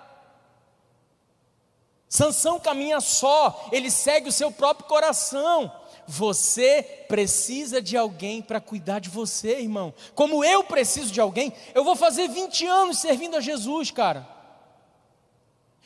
[2.09, 5.71] Sansão caminha só, ele segue o seu próprio coração.
[6.07, 9.95] Você precisa de alguém para cuidar de você, irmão.
[10.15, 14.29] Como eu preciso de alguém, eu vou fazer 20 anos servindo a Jesus, cara.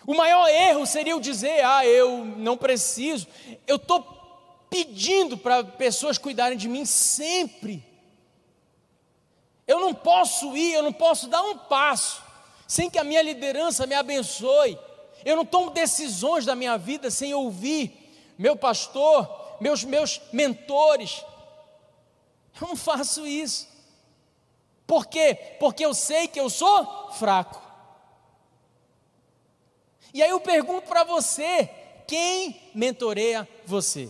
[0.06, 3.26] O maior erro seria o dizer: ah, eu não preciso.
[3.66, 4.02] Eu estou
[4.70, 7.84] pedindo para pessoas cuidarem de mim sempre.
[9.66, 12.22] Eu não posso ir, eu não posso dar um passo
[12.66, 14.78] sem que a minha liderança me abençoe.
[15.24, 18.06] Eu não tomo decisões da minha vida sem ouvir
[18.38, 21.24] meu pastor, meus meus mentores.
[22.60, 23.68] Eu não faço isso.
[24.86, 25.56] Por quê?
[25.58, 27.60] Porque eu sei que eu sou fraco.
[30.14, 31.68] E aí eu pergunto para você:
[32.06, 34.08] quem mentoreia você?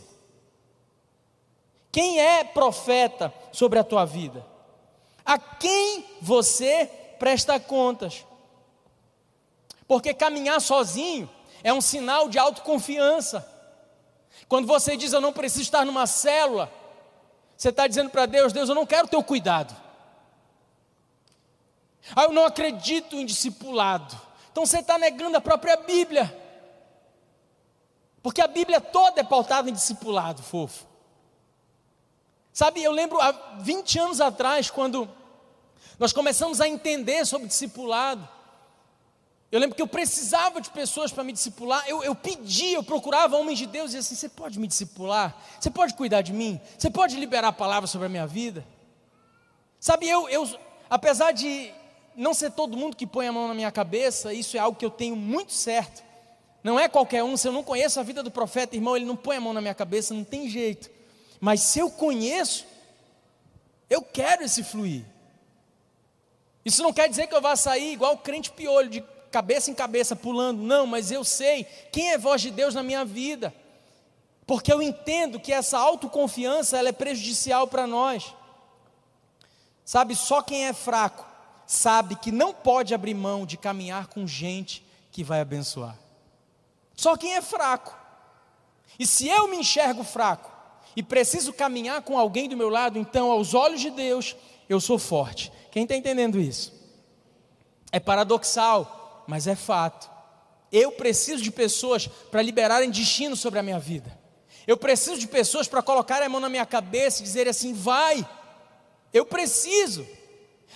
[1.90, 4.44] Quem é profeta sobre a tua vida?
[5.24, 6.86] A quem você
[7.18, 8.24] presta contas?
[9.88, 11.28] Porque caminhar sozinho
[11.64, 13.55] é um sinal de autoconfiança.
[14.48, 16.72] Quando você diz eu não preciso estar numa célula,
[17.56, 19.74] você está dizendo para Deus: Deus, eu não quero teu cuidado.
[22.14, 24.18] Ah, eu não acredito em discipulado.
[24.52, 26.44] Então você está negando a própria Bíblia.
[28.22, 30.86] Porque a Bíblia toda é pautada em discipulado, fofo.
[32.52, 35.08] Sabe, eu lembro há 20 anos atrás, quando
[35.98, 38.26] nós começamos a entender sobre discipulado.
[39.50, 41.84] Eu lembro que eu precisava de pessoas para me discipular.
[41.88, 45.36] Eu, eu pedia, eu procurava homens de Deus e assim: Você pode me discipular?
[45.60, 46.60] Você pode cuidar de mim?
[46.76, 48.66] Você pode liberar a palavra sobre a minha vida?
[49.78, 50.48] Sabe, eu, eu
[50.90, 51.72] apesar de
[52.16, 54.84] não ser todo mundo que põe a mão na minha cabeça, isso é algo que
[54.84, 56.02] eu tenho muito certo.
[56.64, 59.14] Não é qualquer um, se eu não conheço a vida do profeta, irmão, ele não
[59.14, 60.90] põe a mão na minha cabeça, não tem jeito.
[61.38, 62.66] Mas se eu conheço,
[63.88, 65.04] eu quero esse fluir.
[66.64, 69.04] Isso não quer dizer que eu vá sair igual o crente piolho, de
[69.36, 70.62] cabeça em cabeça, pulando.
[70.62, 73.54] Não, mas eu sei quem é voz de Deus na minha vida.
[74.46, 78.34] Porque eu entendo que essa autoconfiança ela é prejudicial para nós.
[79.84, 81.26] Sabe, só quem é fraco
[81.66, 85.98] sabe que não pode abrir mão de caminhar com gente que vai abençoar.
[86.94, 87.94] Só quem é fraco.
[88.98, 90.50] E se eu me enxergo fraco
[90.96, 94.34] e preciso caminhar com alguém do meu lado, então, aos olhos de Deus,
[94.66, 95.52] eu sou forte.
[95.70, 96.72] Quem está entendendo isso?
[97.92, 98.95] É paradoxal,
[99.26, 100.10] mas é fato.
[100.70, 104.18] Eu preciso de pessoas para liberarem destino sobre a minha vida.
[104.66, 108.28] Eu preciso de pessoas para colocarem a mão na minha cabeça e dizer assim: vai.
[109.12, 110.06] Eu preciso.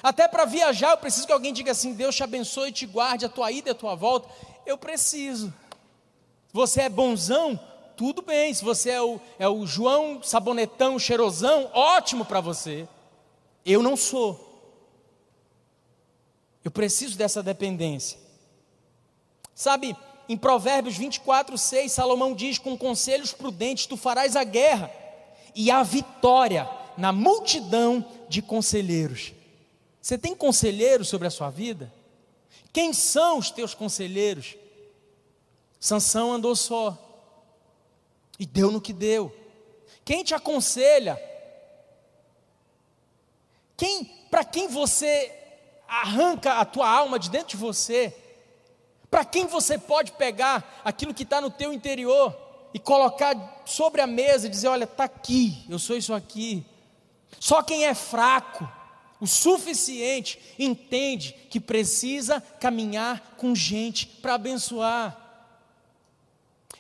[0.03, 3.29] Até para viajar, eu preciso que alguém diga assim: Deus te abençoe te guarde a
[3.29, 4.29] tua ida e a tua volta.
[4.65, 5.53] Eu preciso.
[6.53, 7.59] Você é bonzão?
[7.97, 8.55] Tudo bem.
[8.55, 12.89] Se você é o, é o João sabonetão, cheirosão, ótimo para você.
[13.65, 14.49] Eu não sou.
[16.65, 18.19] Eu preciso dessa dependência.
[19.61, 19.95] Sabe,
[20.27, 24.91] em Provérbios 24, 6, Salomão diz: Com conselhos prudentes tu farás a guerra,
[25.55, 29.35] e a vitória na multidão de conselheiros.
[30.01, 31.93] Você tem conselheiros sobre a sua vida?
[32.73, 34.57] Quem são os teus conselheiros?
[35.79, 36.97] Sansão andou só
[38.39, 39.31] e deu no que deu.
[40.07, 41.23] Quem te aconselha?
[43.77, 45.31] Quem, para quem você
[45.87, 48.17] arranca a tua alma de dentro de você?
[49.11, 52.37] Para quem você pode pegar aquilo que está no teu interior
[52.73, 56.65] e colocar sobre a mesa e dizer: olha, está aqui, eu sou isso aqui.
[57.39, 58.69] Só quem é fraco,
[59.21, 65.17] o suficiente, entende que precisa caminhar com gente para abençoar.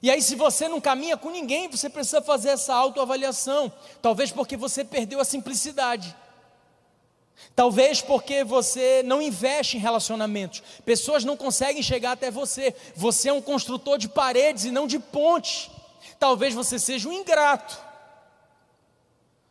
[0.02, 3.70] E aí, se você não caminha com ninguém, você precisa fazer essa autoavaliação.
[4.00, 6.16] Talvez porque você perdeu a simplicidade.
[7.54, 10.62] Talvez porque você não investe em relacionamentos.
[10.84, 12.74] Pessoas não conseguem chegar até você.
[12.94, 15.70] Você é um construtor de paredes e não de pontes.
[16.18, 17.78] Talvez você seja um ingrato.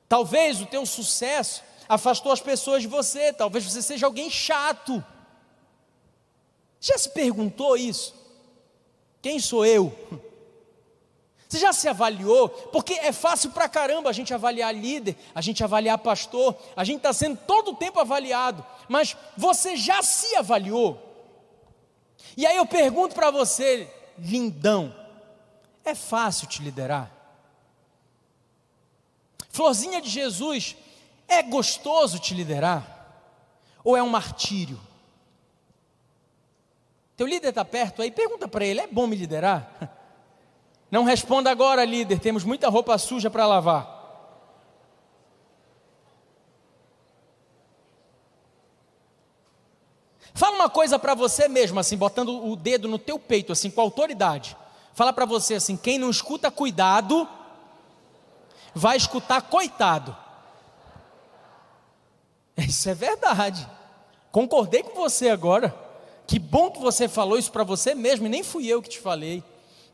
[0.07, 3.33] Talvez o teu sucesso afastou as pessoas de você.
[3.33, 5.03] Talvez você seja alguém chato.
[6.81, 8.15] Já se perguntou isso?
[9.21, 9.95] Quem sou eu?
[11.49, 12.47] Você já se avaliou?
[12.47, 16.97] Porque é fácil pra caramba a gente avaliar líder, a gente avaliar pastor, a gente
[16.97, 21.01] está sendo todo o tempo avaliado, mas você já se avaliou?
[22.37, 24.95] E aí eu pergunto para você, lindão,
[25.83, 27.11] é fácil te liderar?
[29.49, 30.75] Florzinha de Jesus,
[31.27, 33.25] é gostoso te liderar?
[33.83, 34.79] Ou é um martírio?
[37.17, 39.95] Teu líder está perto aí, pergunta para ele: é bom me liderar?
[40.91, 43.99] Não responda agora, líder, temos muita roupa suja para lavar.
[50.33, 53.81] Fala uma coisa para você mesmo, assim, botando o dedo no teu peito, assim, com
[53.81, 54.55] autoridade.
[54.93, 57.27] Fala para você assim: quem não escuta cuidado,
[58.73, 60.15] vai escutar coitado.
[62.57, 63.67] Isso é verdade.
[64.31, 65.75] Concordei com você agora.
[66.25, 68.99] Que bom que você falou isso para você mesmo, e nem fui eu que te
[68.99, 69.43] falei.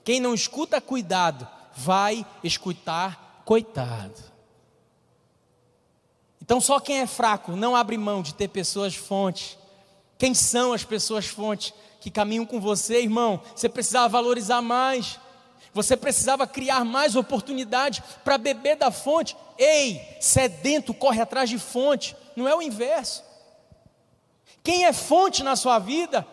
[0.06, 4.14] Quem não escuta cuidado, vai escutar coitado.
[6.40, 9.58] Então só quem é fraco não abre mão de ter pessoas fontes.
[10.18, 13.42] Quem são as pessoas fontes que caminham com você, irmão?
[13.56, 15.20] Você precisava valorizar mais.
[15.74, 19.36] Você precisava criar mais oportunidade para beber da fonte.
[19.58, 23.24] Ei, sedento corre atrás de fonte, não é o inverso.
[24.64, 26.26] Quem é fonte na sua vida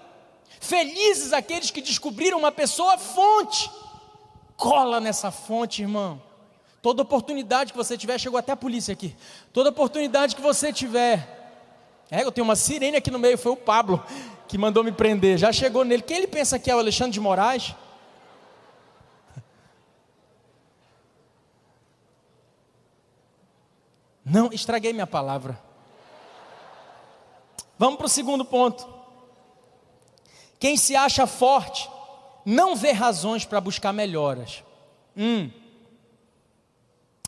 [0.63, 3.69] Felizes aqueles que descobriram uma pessoa fonte.
[4.57, 6.23] Cola nessa fonte, irmão.
[6.81, 9.17] Toda oportunidade que você tiver, chegou até a polícia aqui.
[9.53, 11.19] Toda oportunidade que você tiver.
[12.09, 14.07] É, eu tenho uma sirene aqui no meio, foi o Pablo
[14.47, 15.37] que mandou me prender.
[15.37, 16.01] Já chegou nele.
[16.01, 17.75] Quem ele pensa que é o Alexandre de Moraes?
[24.25, 25.61] Não, estraguei minha palavra.
[27.77, 28.92] Vamos para o segundo ponto.
[30.63, 31.91] Quem se acha forte
[32.47, 34.63] não vê razões para buscar melhoras.
[35.17, 35.51] Hum.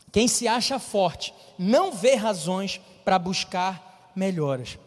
[0.09, 4.79] Quem se acha forte não vê razões para buscar melhoras.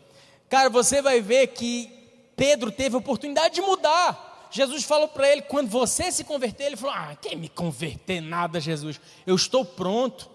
[0.48, 1.92] Cara, você vai ver que
[2.34, 4.48] Pedro teve a oportunidade de mudar.
[4.50, 8.58] Jesus falou para ele: quando você se converter, ele falou: Ah, quem me converter nada,
[8.58, 8.98] Jesus?
[9.26, 10.26] Eu estou pronto.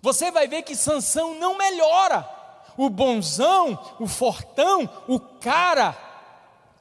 [0.00, 2.26] Você vai ver que Sansão não melhora.
[2.74, 6.10] O bonzão, o fortão, o cara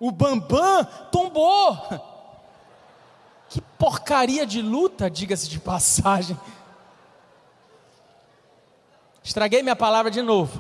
[0.01, 1.77] o Bambam tombou.
[3.47, 6.37] Que porcaria de luta, diga-se de passagem.
[9.23, 10.59] Estraguei minha palavra de novo.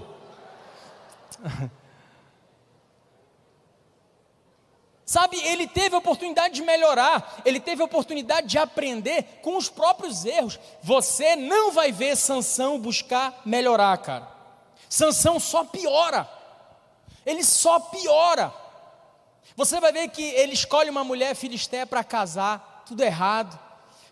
[5.03, 9.67] Sabe, ele teve a oportunidade de melhorar, ele teve a oportunidade de aprender com os
[9.69, 10.59] próprios erros.
[10.83, 14.29] Você não vai ver Sansão buscar melhorar, cara.
[14.87, 16.29] Sansão só piora.
[17.25, 18.60] Ele só piora.
[19.55, 23.59] Você vai ver que ele escolhe uma mulher filistéia para casar, tudo errado.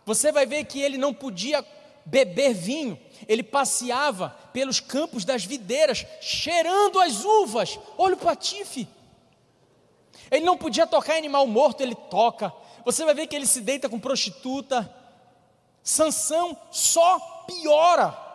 [0.06, 1.66] Você vai ver que ele não podia
[2.06, 7.80] beber vinho, ele passeava pelos campos das videiras, cheirando as uvas.
[7.98, 8.88] Olha o patife.
[10.32, 12.54] Ele não podia tocar em animal morto, ele toca.
[12.86, 14.94] Você vai ver que ele se deita com prostituta.
[15.84, 18.29] Sansão só piora.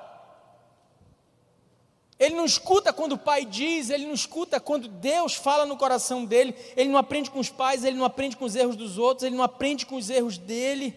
[2.19, 6.25] Ele não escuta quando o pai diz, ele não escuta quando Deus fala no coração
[6.25, 9.25] dele, ele não aprende com os pais, ele não aprende com os erros dos outros,
[9.25, 10.97] ele não aprende com os erros dele.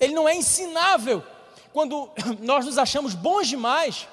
[0.00, 1.22] Ele não é ensinável.
[1.72, 2.10] Quando
[2.40, 4.08] nós nos achamos bons demais,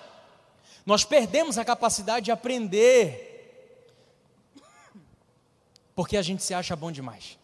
[0.85, 3.29] nós perdemos a capacidade de aprender.
[5.95, 7.37] Porque a gente se acha bom demais.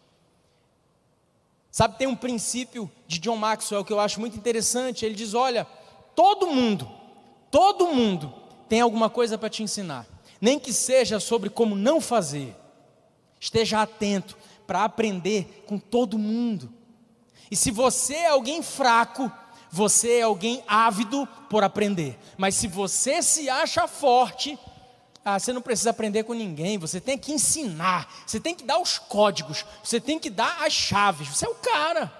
[1.71, 5.05] Sabe, tem um princípio de John Maxwell que eu acho muito interessante.
[5.05, 5.65] Ele diz: olha,
[6.13, 6.89] todo mundo,
[7.49, 10.05] todo mundo tem alguma coisa para te ensinar,
[10.39, 12.55] nem que seja sobre como não fazer.
[13.39, 16.71] Esteja atento para aprender com todo mundo.
[17.49, 19.31] E se você é alguém fraco,
[19.71, 22.17] você é alguém ávido por aprender.
[22.37, 24.57] Mas se você se acha forte,
[25.25, 28.79] ah, você não precisa aprender com ninguém, você tem que ensinar, você tem que dar
[28.79, 32.13] os códigos, você tem que dar as chaves, você é o cara.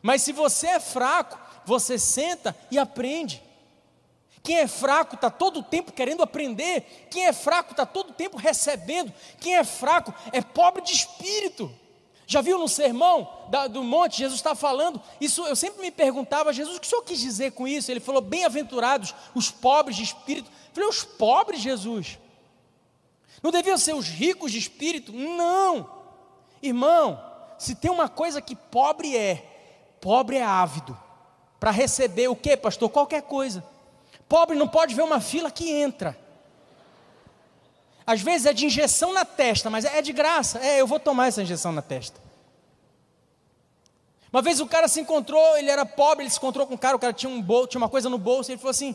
[0.00, 3.42] Mas se você é fraco, você senta e aprende.
[4.42, 7.08] Quem é fraco está todo o tempo querendo aprender.
[7.10, 9.12] Quem é fraco está todo o tempo recebendo.
[9.40, 11.70] Quem é fraco é pobre de espírito.
[12.30, 16.52] Já viu no sermão da, do monte, Jesus está falando, isso eu sempre me perguntava,
[16.52, 17.90] Jesus, o que o senhor quis dizer com isso?
[17.90, 20.50] Ele falou, bem-aventurados os pobres de espírito.
[20.50, 22.18] Eu falei, os pobres, Jesus?
[23.42, 25.10] Não deviam ser os ricos de espírito?
[25.10, 25.88] Não.
[26.62, 27.18] Irmão,
[27.56, 29.36] se tem uma coisa que pobre é,
[29.98, 30.94] pobre é ávido.
[31.58, 32.90] Para receber o que, pastor?
[32.90, 33.64] Qualquer coisa.
[34.28, 36.18] Pobre não pode ver uma fila que entra.
[38.06, 40.58] Às vezes é de injeção na testa, mas é de graça.
[40.58, 42.20] É, eu vou tomar essa injeção na testa.
[44.32, 46.96] Uma vez o cara se encontrou, ele era pobre, ele se encontrou com um cara,
[46.96, 48.94] o cara tinha, um bol, tinha uma coisa no bolso, ele falou assim: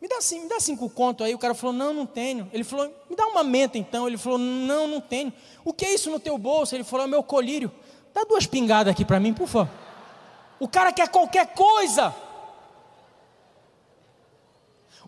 [0.00, 1.34] me dá, assim, me dá cinco conto aí.
[1.34, 2.48] O cara falou: não, não tenho.
[2.52, 4.06] Ele falou: me dá uma menta então.
[4.06, 5.32] Ele falou: não, não tenho.
[5.64, 6.74] O que é isso no teu bolso?
[6.74, 7.72] Ele falou: é meu colírio.
[8.14, 9.72] Dá duas pingadas aqui para mim, por favor.
[10.60, 12.14] O cara quer qualquer coisa.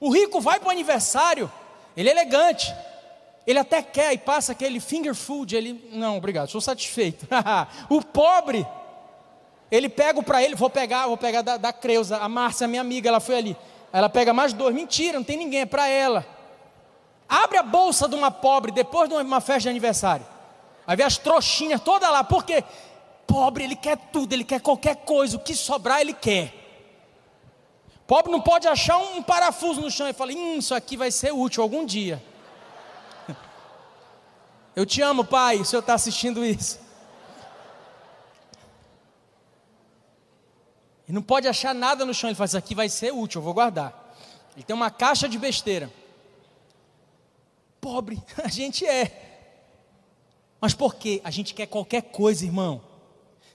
[0.01, 1.53] O rico vai para o aniversário,
[1.95, 2.75] ele é elegante,
[3.47, 7.29] ele até quer e passa aquele finger food, ele, não, obrigado, estou satisfeito.
[7.91, 8.67] o pobre,
[9.71, 13.09] ele pega para ele, vou pegar, vou pegar da, da Creuza, a Márcia, minha amiga,
[13.09, 13.57] ela foi ali.
[13.93, 16.27] Ela pega mais dois, mentira, não tem ninguém, é para ela.
[17.29, 20.27] Abre a bolsa de uma pobre depois de uma festa de aniversário.
[20.87, 22.65] Aí vê as trouxinhas todas lá, porque
[23.27, 26.60] pobre ele quer tudo, ele quer qualquer coisa, o que sobrar ele quer.
[28.11, 31.33] Pobre não pode achar um parafuso no chão e falar, hum, isso aqui vai ser
[31.33, 32.21] útil algum dia.
[34.75, 36.81] Eu te amo, pai, o senhor está assistindo isso.
[41.07, 42.29] E não pode achar nada no chão.
[42.29, 44.17] Ele fala: Isso aqui vai ser útil, eu vou guardar.
[44.57, 45.89] Ele tem uma caixa de besteira.
[47.81, 49.53] Pobre, a gente é.
[50.61, 51.21] Mas por quê?
[51.23, 52.83] A gente quer qualquer coisa, irmão.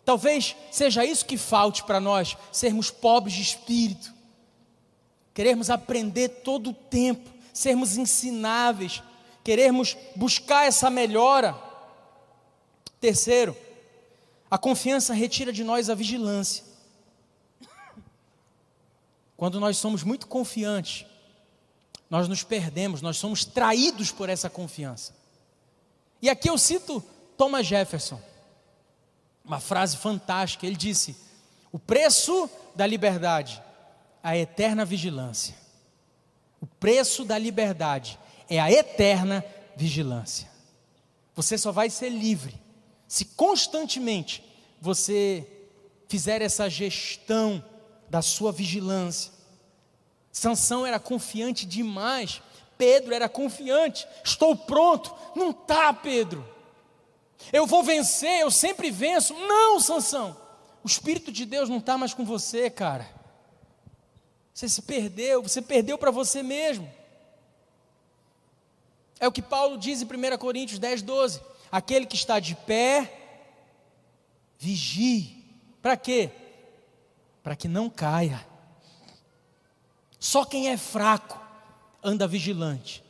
[0.05, 4.15] Talvez seja isso que falte para nós, sermos pobres de espírito.
[5.35, 9.03] Queremos aprender todo o tempo, sermos ensináveis,
[9.43, 11.53] queremos buscar essa melhora.
[13.01, 13.55] Terceiro,
[14.49, 16.63] a confiança retira de nós a vigilância.
[19.35, 21.05] Quando nós somos muito confiantes,
[22.09, 25.13] nós nos perdemos, nós somos traídos por essa confiança.
[26.21, 27.03] E aqui eu cito
[27.37, 28.21] Thomas Jefferson,
[29.43, 30.65] uma frase fantástica.
[30.65, 31.17] Ele disse:
[31.73, 33.61] O preço da liberdade,
[34.25, 35.55] a eterna vigilância.
[36.59, 38.17] O preço da liberdade
[38.49, 39.45] é a eterna
[39.77, 40.49] vigilância.
[41.35, 42.59] Você só vai ser livre
[43.07, 44.43] se constantemente
[44.81, 45.47] você
[46.07, 47.63] fizer essa gestão
[48.09, 49.31] da sua vigilância.
[50.31, 52.41] Sansão era confiante demais.
[52.79, 54.07] Pedro era confiante.
[54.23, 55.13] Estou pronto.
[55.35, 56.43] Não tá, Pedro.
[57.53, 59.35] Eu vou vencer, eu sempre venço.
[59.35, 60.35] Não, Sansão.
[60.83, 63.23] O espírito de Deus não está mais com você, cara.
[64.55, 66.89] Você se perdeu, você perdeu para você mesmo.
[69.19, 71.41] É o que Paulo diz em 1 Coríntios 10, 12.
[71.69, 73.19] Aquele que está de pé,
[74.57, 75.43] vigie.
[75.81, 76.31] Para quê?
[77.43, 78.47] Para que não caia.
[80.17, 81.37] Só quem é fraco
[82.01, 83.03] anda vigilante.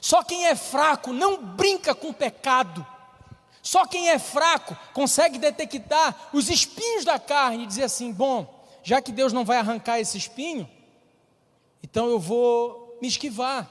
[0.00, 2.84] Só quem é fraco não brinca com pecado.
[3.62, 8.55] Só quem é fraco consegue detectar os espinhos da carne e dizer assim: bom,
[8.86, 10.70] já que Deus não vai arrancar esse espinho,
[11.82, 13.68] então eu vou me esquivar.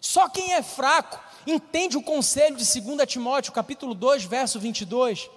[0.00, 5.30] Só quem é fraco entende o conselho de 2 Timóteo, capítulo 2, verso 22.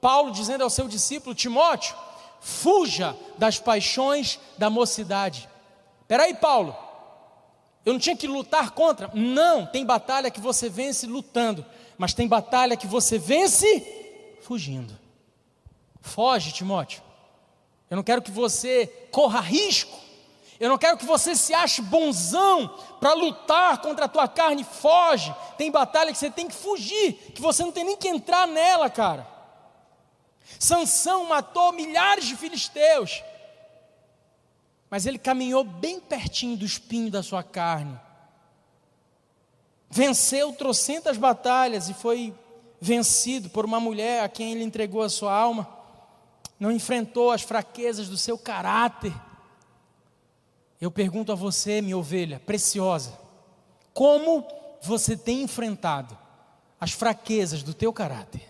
[0.00, 1.94] Paulo dizendo ao seu discípulo Timóteo:
[2.40, 5.46] fuja das paixões da mocidade.
[6.06, 6.74] Peraí, Paulo,
[7.84, 9.10] eu não tinha que lutar contra?
[9.12, 11.66] Não, tem batalha que você vence lutando,
[11.98, 14.98] mas tem batalha que você vence fugindo.
[16.00, 17.07] Foge, Timóteo.
[17.90, 20.08] Eu não quero que você corra risco
[20.60, 22.68] eu não quero que você se ache bonzão
[22.98, 25.34] para lutar contra a tua carne, foge.
[25.56, 28.90] Tem batalha que você tem que fugir, que você não tem nem que entrar nela,
[28.90, 29.26] cara.
[30.58, 33.22] Sansão matou milhares de filisteus,
[34.90, 37.98] mas ele caminhou bem pertinho do espinho da sua carne.
[39.88, 42.34] Venceu trocentas batalhas e foi
[42.80, 45.77] vencido por uma mulher a quem ele entregou a sua alma.
[46.58, 49.12] Não enfrentou as fraquezas do seu caráter
[50.80, 53.18] eu pergunto a você, minha ovelha preciosa,
[53.92, 54.46] como
[54.80, 56.16] você tem enfrentado
[56.80, 58.42] as fraquezas do teu caráter?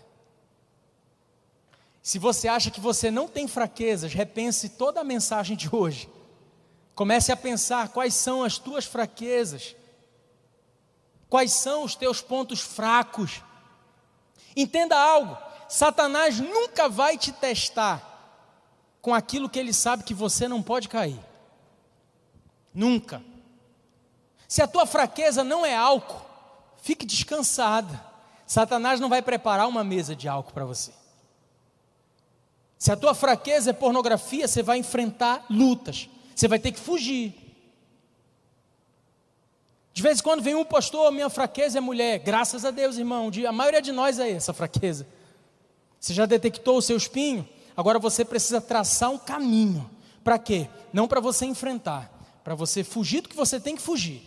[2.03, 6.09] Se você acha que você não tem fraquezas, repense toda a mensagem de hoje.
[6.93, 9.75] Comece a pensar quais são as tuas fraquezas,
[11.29, 13.41] quais são os teus pontos fracos.
[14.55, 15.35] Entenda algo:
[15.69, 18.03] Satanás nunca vai te testar
[19.03, 21.19] com aquilo que ele sabe que você não pode cair.
[22.73, 23.21] Nunca.
[24.47, 26.25] Se a tua fraqueza não é álcool,
[26.81, 28.03] fique descansada.
[28.47, 30.91] Satanás não vai preparar uma mesa de álcool para você.
[32.79, 36.09] Se a tua fraqueza é pornografia, você vai enfrentar lutas.
[36.35, 37.35] Você vai ter que fugir.
[39.93, 42.17] De vez em quando vem um pastor, minha fraqueza é mulher.
[42.19, 43.29] Graças a Deus, irmão.
[43.47, 45.05] A maioria de nós é essa fraqueza.
[45.99, 47.47] Você já detectou o seu espinho?
[47.75, 49.89] Agora você precisa traçar um caminho.
[50.23, 50.67] Para quê?
[50.93, 52.11] Não para você enfrentar,
[52.43, 54.21] para você fugir do que você tem que fugir.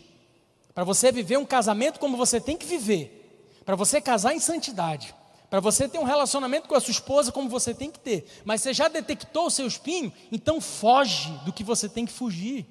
[0.74, 3.18] Para você viver um casamento como você tem que viver.
[3.64, 5.14] Para você casar em santidade.
[5.50, 8.26] Para você ter um relacionamento com a sua esposa como você tem que ter.
[8.44, 10.12] Mas você já detectou o seu espinho?
[10.30, 12.66] Então foge do que você tem que fugir.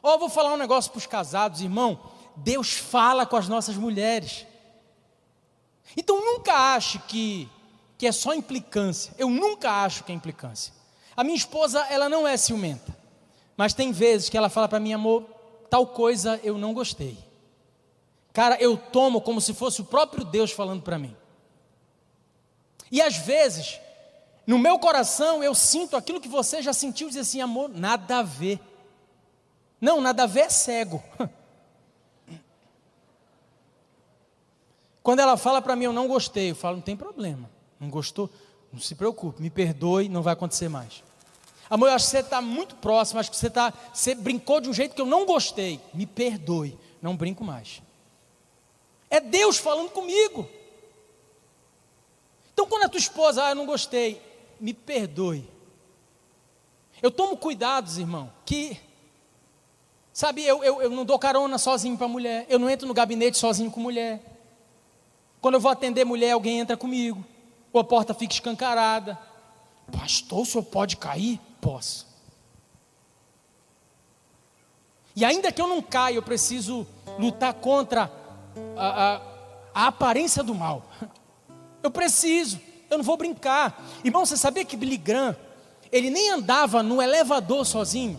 [0.00, 2.00] Ó, oh, vou falar um negócio para os casados, irmão.
[2.36, 4.46] Deus fala com as nossas mulheres.
[5.96, 7.48] Então nunca ache que,
[7.96, 9.12] que é só implicância.
[9.18, 10.72] Eu nunca acho que é implicância.
[11.16, 12.96] A minha esposa, ela não é ciumenta.
[13.56, 15.24] Mas tem vezes que ela fala para mim, amor,
[15.68, 17.18] tal coisa eu não gostei.
[18.32, 21.16] Cara, eu tomo como se fosse o próprio Deus falando para mim.
[22.90, 23.80] E às vezes,
[24.46, 28.22] no meu coração, eu sinto aquilo que você já sentiu, dizer assim, amor, nada a
[28.22, 28.60] ver.
[29.80, 31.02] Não, nada a ver é cego.
[35.08, 37.48] Quando ela fala para mim, eu não gostei, eu falo, não tem problema.
[37.80, 38.28] Não gostou?
[38.70, 41.02] Não se preocupe, me perdoe, não vai acontecer mais.
[41.70, 44.68] Amor, eu acho que você está muito próximo, acho que você, tá, você brincou de
[44.68, 45.80] um jeito que eu não gostei.
[45.94, 47.80] Me perdoe, não brinco mais.
[49.08, 50.46] É Deus falando comigo.
[52.52, 54.20] Então, quando a tua esposa, ah, eu não gostei,
[54.60, 55.48] me perdoe.
[57.00, 58.78] Eu tomo cuidados, irmão, que,
[60.12, 63.38] sabe, eu, eu, eu não dou carona sozinho para mulher, eu não entro no gabinete
[63.38, 64.34] sozinho com mulher.
[65.40, 67.24] Quando eu vou atender mulher, alguém entra comigo.
[67.72, 69.18] Ou a porta fica escancarada.
[69.92, 71.40] Pastor, o senhor pode cair?
[71.60, 72.06] Posso.
[75.14, 76.86] E ainda que eu não caia, eu preciso
[77.18, 78.10] lutar contra
[78.76, 79.20] a, a,
[79.74, 80.84] a aparência do mal.
[81.80, 82.60] Eu preciso,
[82.90, 83.80] eu não vou brincar.
[84.04, 85.34] Irmão, você sabia que Billy Graham,
[85.92, 88.18] ele nem andava no elevador sozinho?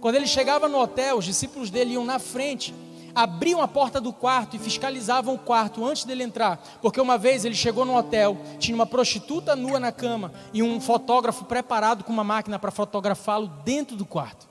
[0.00, 2.74] Quando ele chegava no hotel, os discípulos dele iam na frente
[3.16, 7.46] abriam a porta do quarto e fiscalizavam o quarto antes dele entrar, porque uma vez
[7.46, 12.12] ele chegou no hotel, tinha uma prostituta nua na cama e um fotógrafo preparado com
[12.12, 14.46] uma máquina para fotografá-lo dentro do quarto.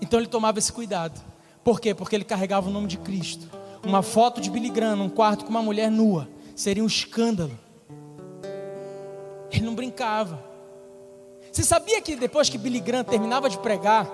[0.00, 1.20] Então ele tomava esse cuidado.
[1.62, 1.94] Por quê?
[1.94, 3.46] Porque ele carregava o nome de Cristo.
[3.84, 6.26] Uma foto de Billy Graham num quarto com uma mulher nua
[6.56, 7.58] seria um escândalo.
[9.52, 10.42] Ele não brincava.
[11.52, 14.08] Você sabia que depois que Billy Graham terminava de pregar,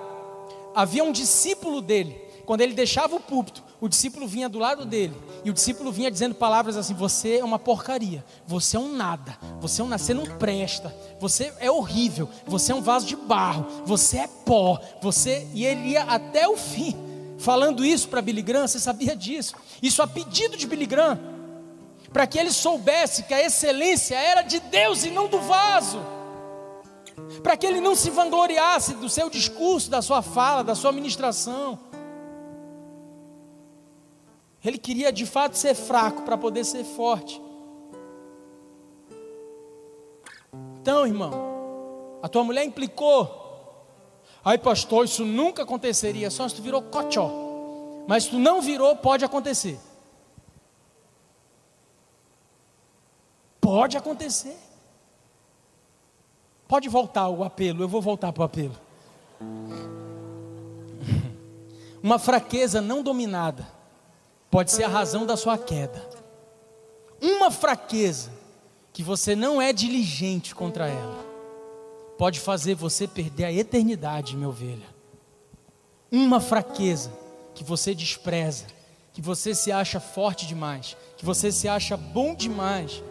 [0.77, 2.21] havia um discípulo dele.
[2.45, 5.13] Quando ele deixava o púlpito, o discípulo vinha do lado dele.
[5.43, 8.23] E o discípulo vinha dizendo palavras assim: Você é uma porcaria.
[8.45, 9.37] Você é um nada.
[9.59, 10.95] Você é um Você não presta.
[11.19, 12.29] Você é horrível.
[12.45, 13.65] Você é um vaso de barro.
[13.85, 14.79] Você é pó.
[15.01, 15.47] Você.
[15.53, 16.95] E ele ia até o fim.
[17.39, 19.55] Falando isso para Billy Graham, você sabia disso?
[19.81, 21.19] Isso a pedido de Billy Graham.
[22.13, 26.16] Para que ele soubesse que a excelência era de Deus e não do vaso
[27.41, 31.79] para que ele não se vangloriasse do seu discurso, da sua fala, da sua ministração.
[34.63, 37.41] Ele queria de fato ser fraco para poder ser forte.
[40.79, 43.45] Então, irmão, a tua mulher implicou.
[44.43, 47.29] Ai, pastor, isso nunca aconteceria, só se tu virou cochó.
[48.07, 49.79] Mas se tu não virou, pode acontecer.
[53.59, 54.57] Pode acontecer.
[56.67, 58.75] Pode voltar o apelo, eu vou voltar para o apelo.
[62.03, 63.67] Uma fraqueza não dominada
[64.49, 66.07] pode ser a razão da sua queda.
[67.21, 68.31] Uma fraqueza
[68.93, 71.27] que você não é diligente contra ela
[72.17, 74.87] pode fazer você perder a eternidade, minha ovelha.
[76.11, 77.11] Uma fraqueza
[77.53, 78.65] que você despreza,
[79.13, 83.03] que você se acha forte demais, que você se acha bom demais.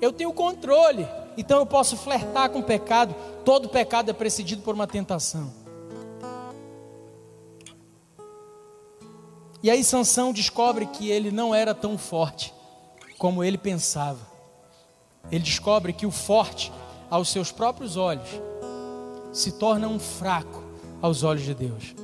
[0.00, 1.06] Eu tenho controle.
[1.38, 3.14] Então eu posso flertar com o pecado.
[3.44, 5.52] Todo pecado é precedido por uma tentação.
[9.62, 12.52] E aí Sansão descobre que ele não era tão forte
[13.16, 14.26] como ele pensava.
[15.30, 16.72] Ele descobre que o forte,
[17.08, 18.28] aos seus próprios olhos,
[19.32, 20.64] se torna um fraco
[21.00, 21.94] aos olhos de Deus.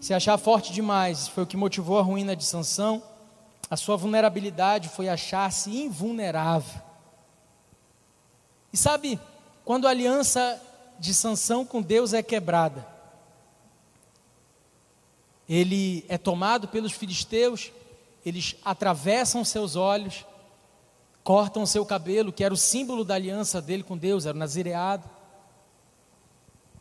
[0.00, 3.02] se achar forte demais foi o que motivou a ruína de Sansão.
[3.70, 6.82] A sua vulnerabilidade foi achar-se invulnerável.
[8.72, 9.18] E sabe,
[9.64, 10.60] quando a aliança
[10.98, 12.86] de Sansão com Deus é quebrada,
[15.48, 17.70] ele é tomado pelos filisteus,
[18.24, 20.24] eles atravessam seus olhos,
[21.22, 25.08] cortam seu cabelo, que era o símbolo da aliança dele com Deus, era o nazireado.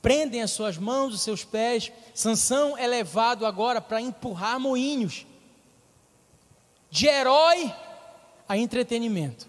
[0.02, 1.92] Prendem as suas mãos, os seus pés.
[2.14, 5.26] Sansão é levado agora para empurrar moinhos.
[6.94, 7.74] De herói
[8.48, 9.48] a entretenimento.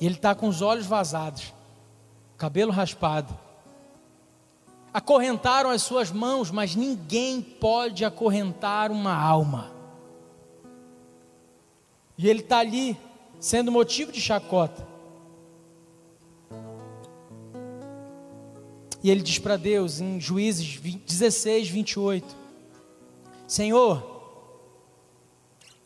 [0.00, 1.52] E ele está com os olhos vazados,
[2.38, 3.38] cabelo raspado.
[4.94, 9.70] Acorrentaram as suas mãos, mas ninguém pode acorrentar uma alma.
[12.16, 12.96] E ele está ali,
[13.38, 14.88] sendo motivo de chacota.
[19.02, 22.34] E ele diz para Deus em Juízes 16, 28:
[23.46, 24.15] Senhor,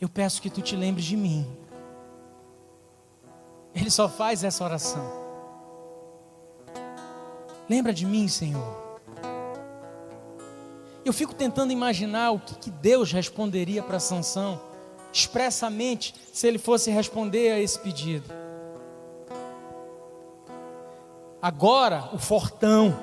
[0.00, 1.46] eu peço que tu te lembres de mim.
[3.74, 5.20] Ele só faz essa oração.
[7.68, 8.80] Lembra de mim, Senhor.
[11.04, 14.60] Eu fico tentando imaginar o que, que Deus responderia para Sansão,
[15.12, 18.32] expressamente, se ele fosse responder a esse pedido.
[21.40, 22.98] Agora, o fortão,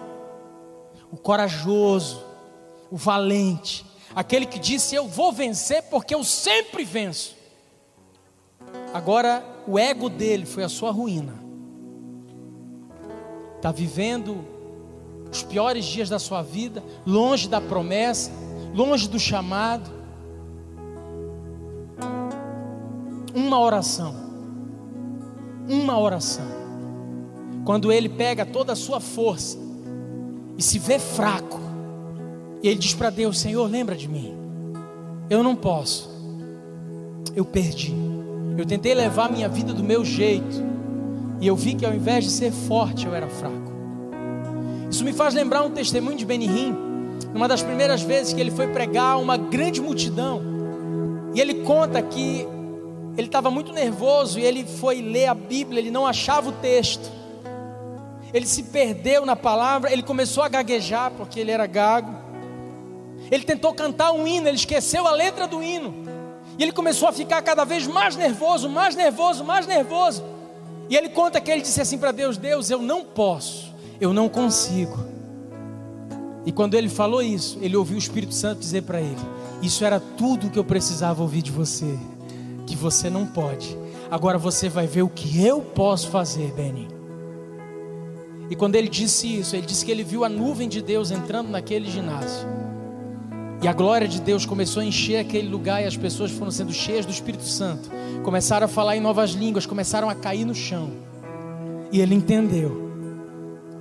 [1.11, 2.23] o corajoso,
[2.91, 3.85] o valente,
[4.16, 7.36] aquele que disse: Eu vou vencer porque eu sempre venço.
[8.93, 11.34] Agora, o ego dele foi a sua ruína.
[13.58, 14.45] Está vivendo
[15.32, 18.32] os piores dias da sua vida, longe da promessa,
[18.74, 19.91] longe do chamado.
[23.34, 24.16] Uma oração,
[25.68, 26.47] uma oração.
[27.66, 29.58] Quando ele pega toda a sua força
[30.58, 31.60] e se vê fraco,
[32.62, 34.36] e ele diz para Deus: Senhor, lembra de mim.
[35.30, 36.10] Eu não posso,
[37.36, 37.93] eu perdi.
[38.58, 40.64] Eu tentei levar minha vida do meu jeito,
[41.39, 43.68] e eu vi que ao invés de ser forte, eu era fraco.
[44.89, 46.76] Isso me faz lembrar um testemunho de Benihim,
[47.34, 50.41] numa das primeiras vezes que ele foi pregar a uma grande multidão.
[51.36, 52.47] E ele conta que
[53.18, 57.12] ele estava muito nervoso e ele foi ler a Bíblia, ele não achava o texto.
[58.34, 62.26] Ele se perdeu na palavra, ele começou a gaguejar porque ele era gago.
[63.30, 66.05] Ele tentou cantar um hino, ele esqueceu a letra do hino.
[66.57, 70.23] E ele começou a ficar cada vez mais nervoso, mais nervoso, mais nervoso.
[70.89, 73.67] E ele conta que ele disse assim para Deus: Deus, eu não posso
[73.99, 75.05] eu não consigo.
[76.45, 79.17] E quando ele falou isso, ele ouviu o Espírito Santo dizer para ele:
[79.61, 81.97] Isso era tudo que eu precisava ouvir de você,
[82.65, 83.78] que você não pode.
[84.09, 86.88] Agora você vai ver o que eu posso fazer, Benny.
[88.49, 91.49] E quando ele disse isso, ele disse que ele viu a nuvem de Deus entrando
[91.49, 92.47] naquele ginásio.
[93.62, 96.72] E a glória de Deus começou a encher aquele lugar e as pessoas foram sendo
[96.72, 97.89] cheias do Espírito Santo.
[98.24, 100.91] Começaram a falar em novas línguas, começaram a cair no chão.
[101.91, 102.88] E ele entendeu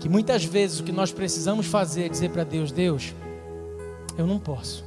[0.01, 3.15] que muitas vezes o que nós precisamos fazer é dizer para Deus: Deus,
[4.17, 4.83] eu não posso.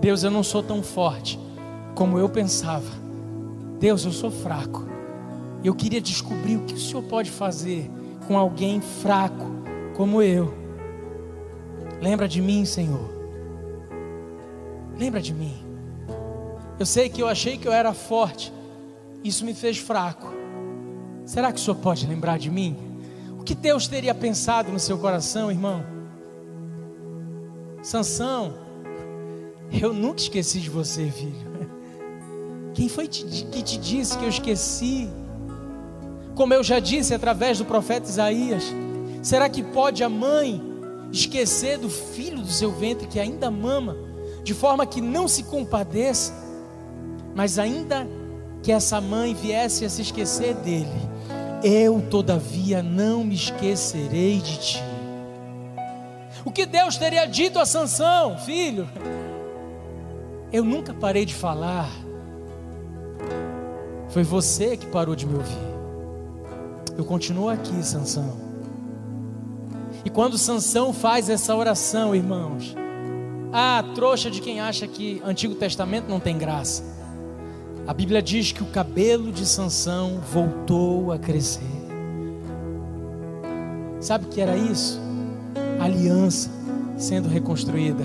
[0.00, 1.38] Deus, eu não sou tão forte
[1.96, 2.88] como eu pensava.
[3.80, 4.86] Deus, eu sou fraco.
[5.64, 7.90] Eu queria descobrir o que o Senhor pode fazer
[8.28, 9.50] com alguém fraco
[9.96, 10.54] como eu.
[12.00, 13.15] Lembra de mim, Senhor.
[14.98, 15.54] Lembra de mim.
[16.78, 18.52] Eu sei que eu achei que eu era forte.
[19.24, 20.32] Isso me fez fraco.
[21.24, 22.86] Será que o Senhor pode lembrar de mim?
[23.46, 25.86] que Deus teria pensado no seu coração, irmão?
[27.80, 28.52] Sansão,
[29.80, 31.46] eu nunca esqueci de você, filho.
[32.74, 35.08] Quem foi que te disse que eu esqueci?
[36.34, 38.64] Como eu já disse através do profeta Isaías,
[39.22, 40.60] será que pode a mãe
[41.12, 43.96] esquecer do filho do seu ventre que ainda mama,
[44.46, 46.32] de forma que não se compadeça?
[47.34, 48.06] Mas ainda
[48.62, 50.86] que essa mãe viesse a se esquecer dele,
[51.64, 54.84] eu todavia não me esquecerei de ti.
[56.44, 58.88] O que Deus teria dito a Sansão, filho?
[60.52, 61.90] Eu nunca parei de falar.
[64.10, 65.58] Foi você que parou de me ouvir.
[66.96, 68.32] Eu continuo aqui, Sansão.
[70.04, 72.76] E quando Sansão faz essa oração, irmãos,
[73.58, 76.84] ah, trouxa de quem acha que Antigo Testamento não tem graça.
[77.86, 81.62] A Bíblia diz que o cabelo de Sansão voltou a crescer.
[83.98, 85.00] Sabe o que era isso?
[85.80, 86.50] Aliança
[86.98, 88.04] sendo reconstruída.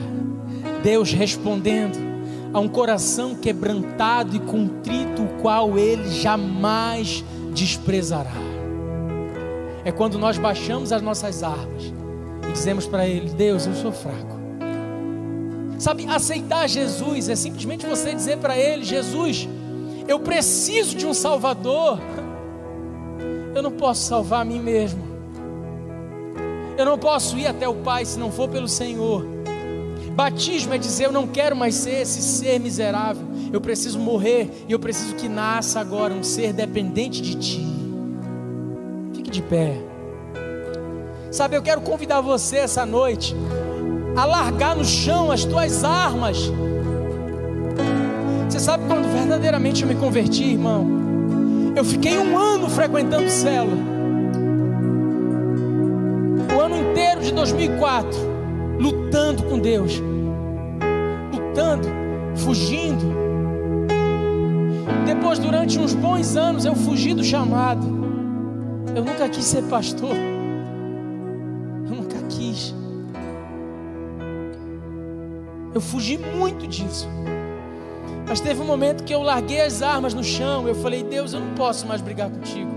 [0.84, 2.00] Deus respondendo
[2.54, 8.32] a um coração quebrantado e contrito, o qual ele jamais desprezará.
[9.84, 11.92] É quando nós baixamos as nossas armas
[12.48, 14.41] e dizemos para ele: Deus, eu sou fraco.
[15.82, 19.50] Sabe, aceitar Jesus é simplesmente você dizer para Ele: Jesus,
[20.08, 21.98] eu preciso de um Salvador.
[23.56, 25.02] Eu não posso salvar a mim mesmo.
[26.78, 29.26] Eu não posso ir até o Pai se não for pelo Senhor.
[30.14, 33.26] Batismo é dizer: eu não quero mais ser esse ser miserável.
[33.52, 37.66] Eu preciso morrer e eu preciso que nasça agora um ser dependente de Ti.
[39.16, 39.82] Fique de pé.
[41.32, 43.36] Sabe, eu quero convidar você essa noite
[44.16, 46.52] a largar no chão as tuas armas.
[48.50, 51.02] Você sabe quando verdadeiramente eu me converti, irmão?
[51.76, 53.78] Eu fiquei um ano frequentando célula.
[56.54, 58.20] O ano inteiro de 2004,
[58.78, 60.02] lutando com Deus,
[61.34, 61.88] lutando,
[62.36, 63.22] fugindo.
[65.06, 67.86] Depois, durante uns bons anos, eu fugi do chamado.
[68.94, 70.16] Eu nunca quis ser pastor.
[75.74, 77.08] Eu fugi muito disso.
[78.28, 80.68] Mas teve um momento que eu larguei as armas no chão.
[80.68, 82.72] Eu falei: Deus, eu não posso mais brigar contigo.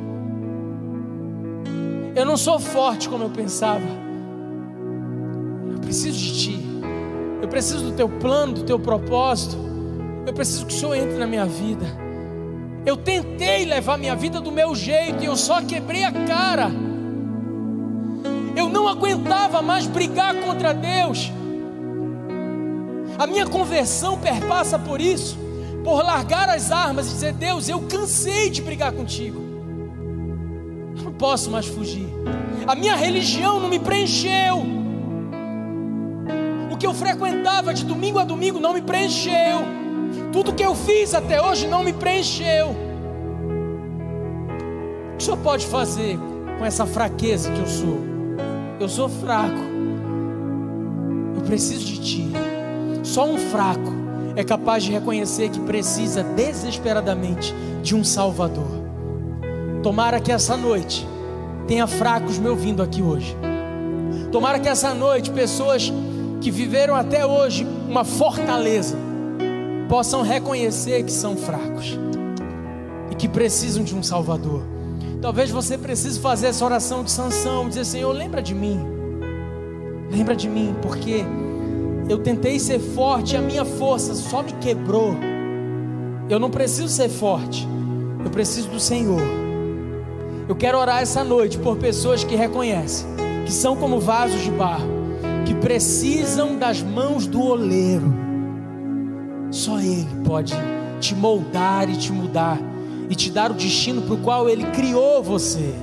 [2.15, 3.85] Eu não sou forte como eu pensava.
[5.73, 6.61] Eu preciso de ti.
[7.43, 9.57] Eu preciso do teu plano, do teu propósito.
[10.27, 11.85] Eu preciso que o Senhor entre na minha vida.
[12.87, 16.71] Eu tentei levar minha vida do meu jeito e eu só quebrei a cara.
[18.57, 21.33] Eu não aguentava mais brigar contra Deus.
[23.19, 25.39] A minha conversão perpassa por isso,
[25.85, 29.41] por largar as armas e dizer: Deus, eu cansei de brigar contigo,
[31.03, 32.09] não posso mais fugir.
[32.67, 34.65] A minha religião não me preencheu.
[36.71, 39.61] O que eu frequentava de domingo a domingo não me preencheu.
[40.33, 42.71] Tudo que eu fiz até hoje não me preencheu.
[45.13, 46.19] O que o Senhor pode fazer
[46.59, 47.99] com essa fraqueza que eu sou?
[48.81, 49.61] Eu sou fraco.
[51.37, 52.33] Eu preciso de Ti.
[53.05, 53.93] Só um fraco
[54.35, 58.83] é capaz de reconhecer que precisa desesperadamente de um Salvador.
[59.83, 61.07] Tomara que essa noite
[61.69, 63.37] tenha fracos me ouvindo aqui hoje.
[64.33, 65.93] Tomara que essa noite pessoas
[66.41, 68.97] que viveram até hoje uma fortaleza
[69.87, 71.99] possam reconhecer que são fracos
[73.11, 74.63] e que precisam de um Salvador.
[75.21, 78.81] Talvez você precise fazer essa oração de sanção, dizer: Senhor, lembra de mim,
[80.11, 81.25] lembra de mim, porque
[82.09, 85.15] eu tentei ser forte, a minha força só me quebrou.
[86.29, 87.67] Eu não preciso ser forte,
[88.25, 89.23] eu preciso do Senhor.
[90.49, 94.89] Eu quero orar essa noite por pessoas que reconhecem que são como vasos de barro,
[95.45, 98.13] que precisam das mãos do oleiro.
[99.51, 100.55] Só Ele pode
[101.01, 102.59] te moldar e te mudar
[103.09, 105.75] e te dar o destino para o qual Ele criou você.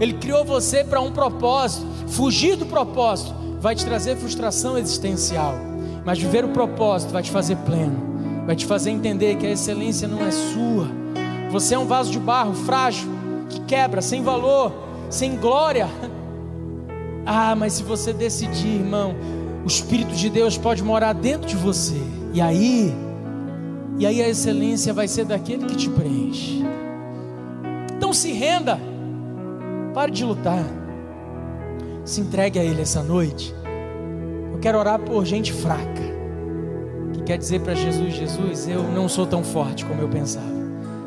[0.00, 1.86] Ele criou você para um propósito.
[2.08, 5.54] Fugir do propósito vai te trazer frustração existencial,
[6.04, 10.08] mas viver o propósito vai te fazer pleno, vai te fazer entender que a excelência
[10.08, 10.88] não é sua.
[11.52, 13.08] Você é um vaso de barro frágil,
[13.48, 14.72] que quebra, sem valor,
[15.08, 15.88] sem glória.
[17.24, 19.14] Ah, mas se você decidir, irmão,
[19.62, 22.02] o Espírito de Deus pode morar dentro de você,
[22.34, 22.92] e aí,
[23.96, 26.64] e aí a excelência vai ser daquele que te preenche.
[27.96, 28.76] Então se renda,
[29.94, 30.64] pare de lutar
[32.04, 33.54] se entregue a Ele essa noite.
[34.52, 36.02] Eu quero orar por gente fraca,
[37.12, 40.62] que quer dizer para Jesus: Jesus, eu não sou tão forte como eu pensava.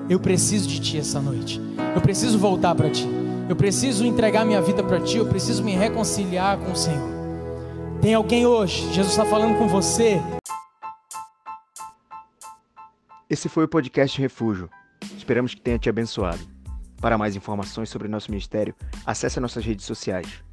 [0.10, 1.62] Eu preciso de Ti essa noite.
[1.96, 3.08] Eu preciso voltar para Ti.
[3.50, 5.18] Eu preciso entregar minha vida para Ti.
[5.18, 7.10] Eu preciso me reconciliar com o Senhor.
[8.02, 8.92] Tem alguém hoje?
[8.94, 10.22] Jesus está falando com você.
[13.30, 14.70] Esse foi o podcast Refúgio.
[15.18, 16.40] Esperamos que tenha te abençoado.
[17.02, 18.76] Para mais informações sobre nosso ministério,
[19.06, 20.46] acesse nossas redes sociais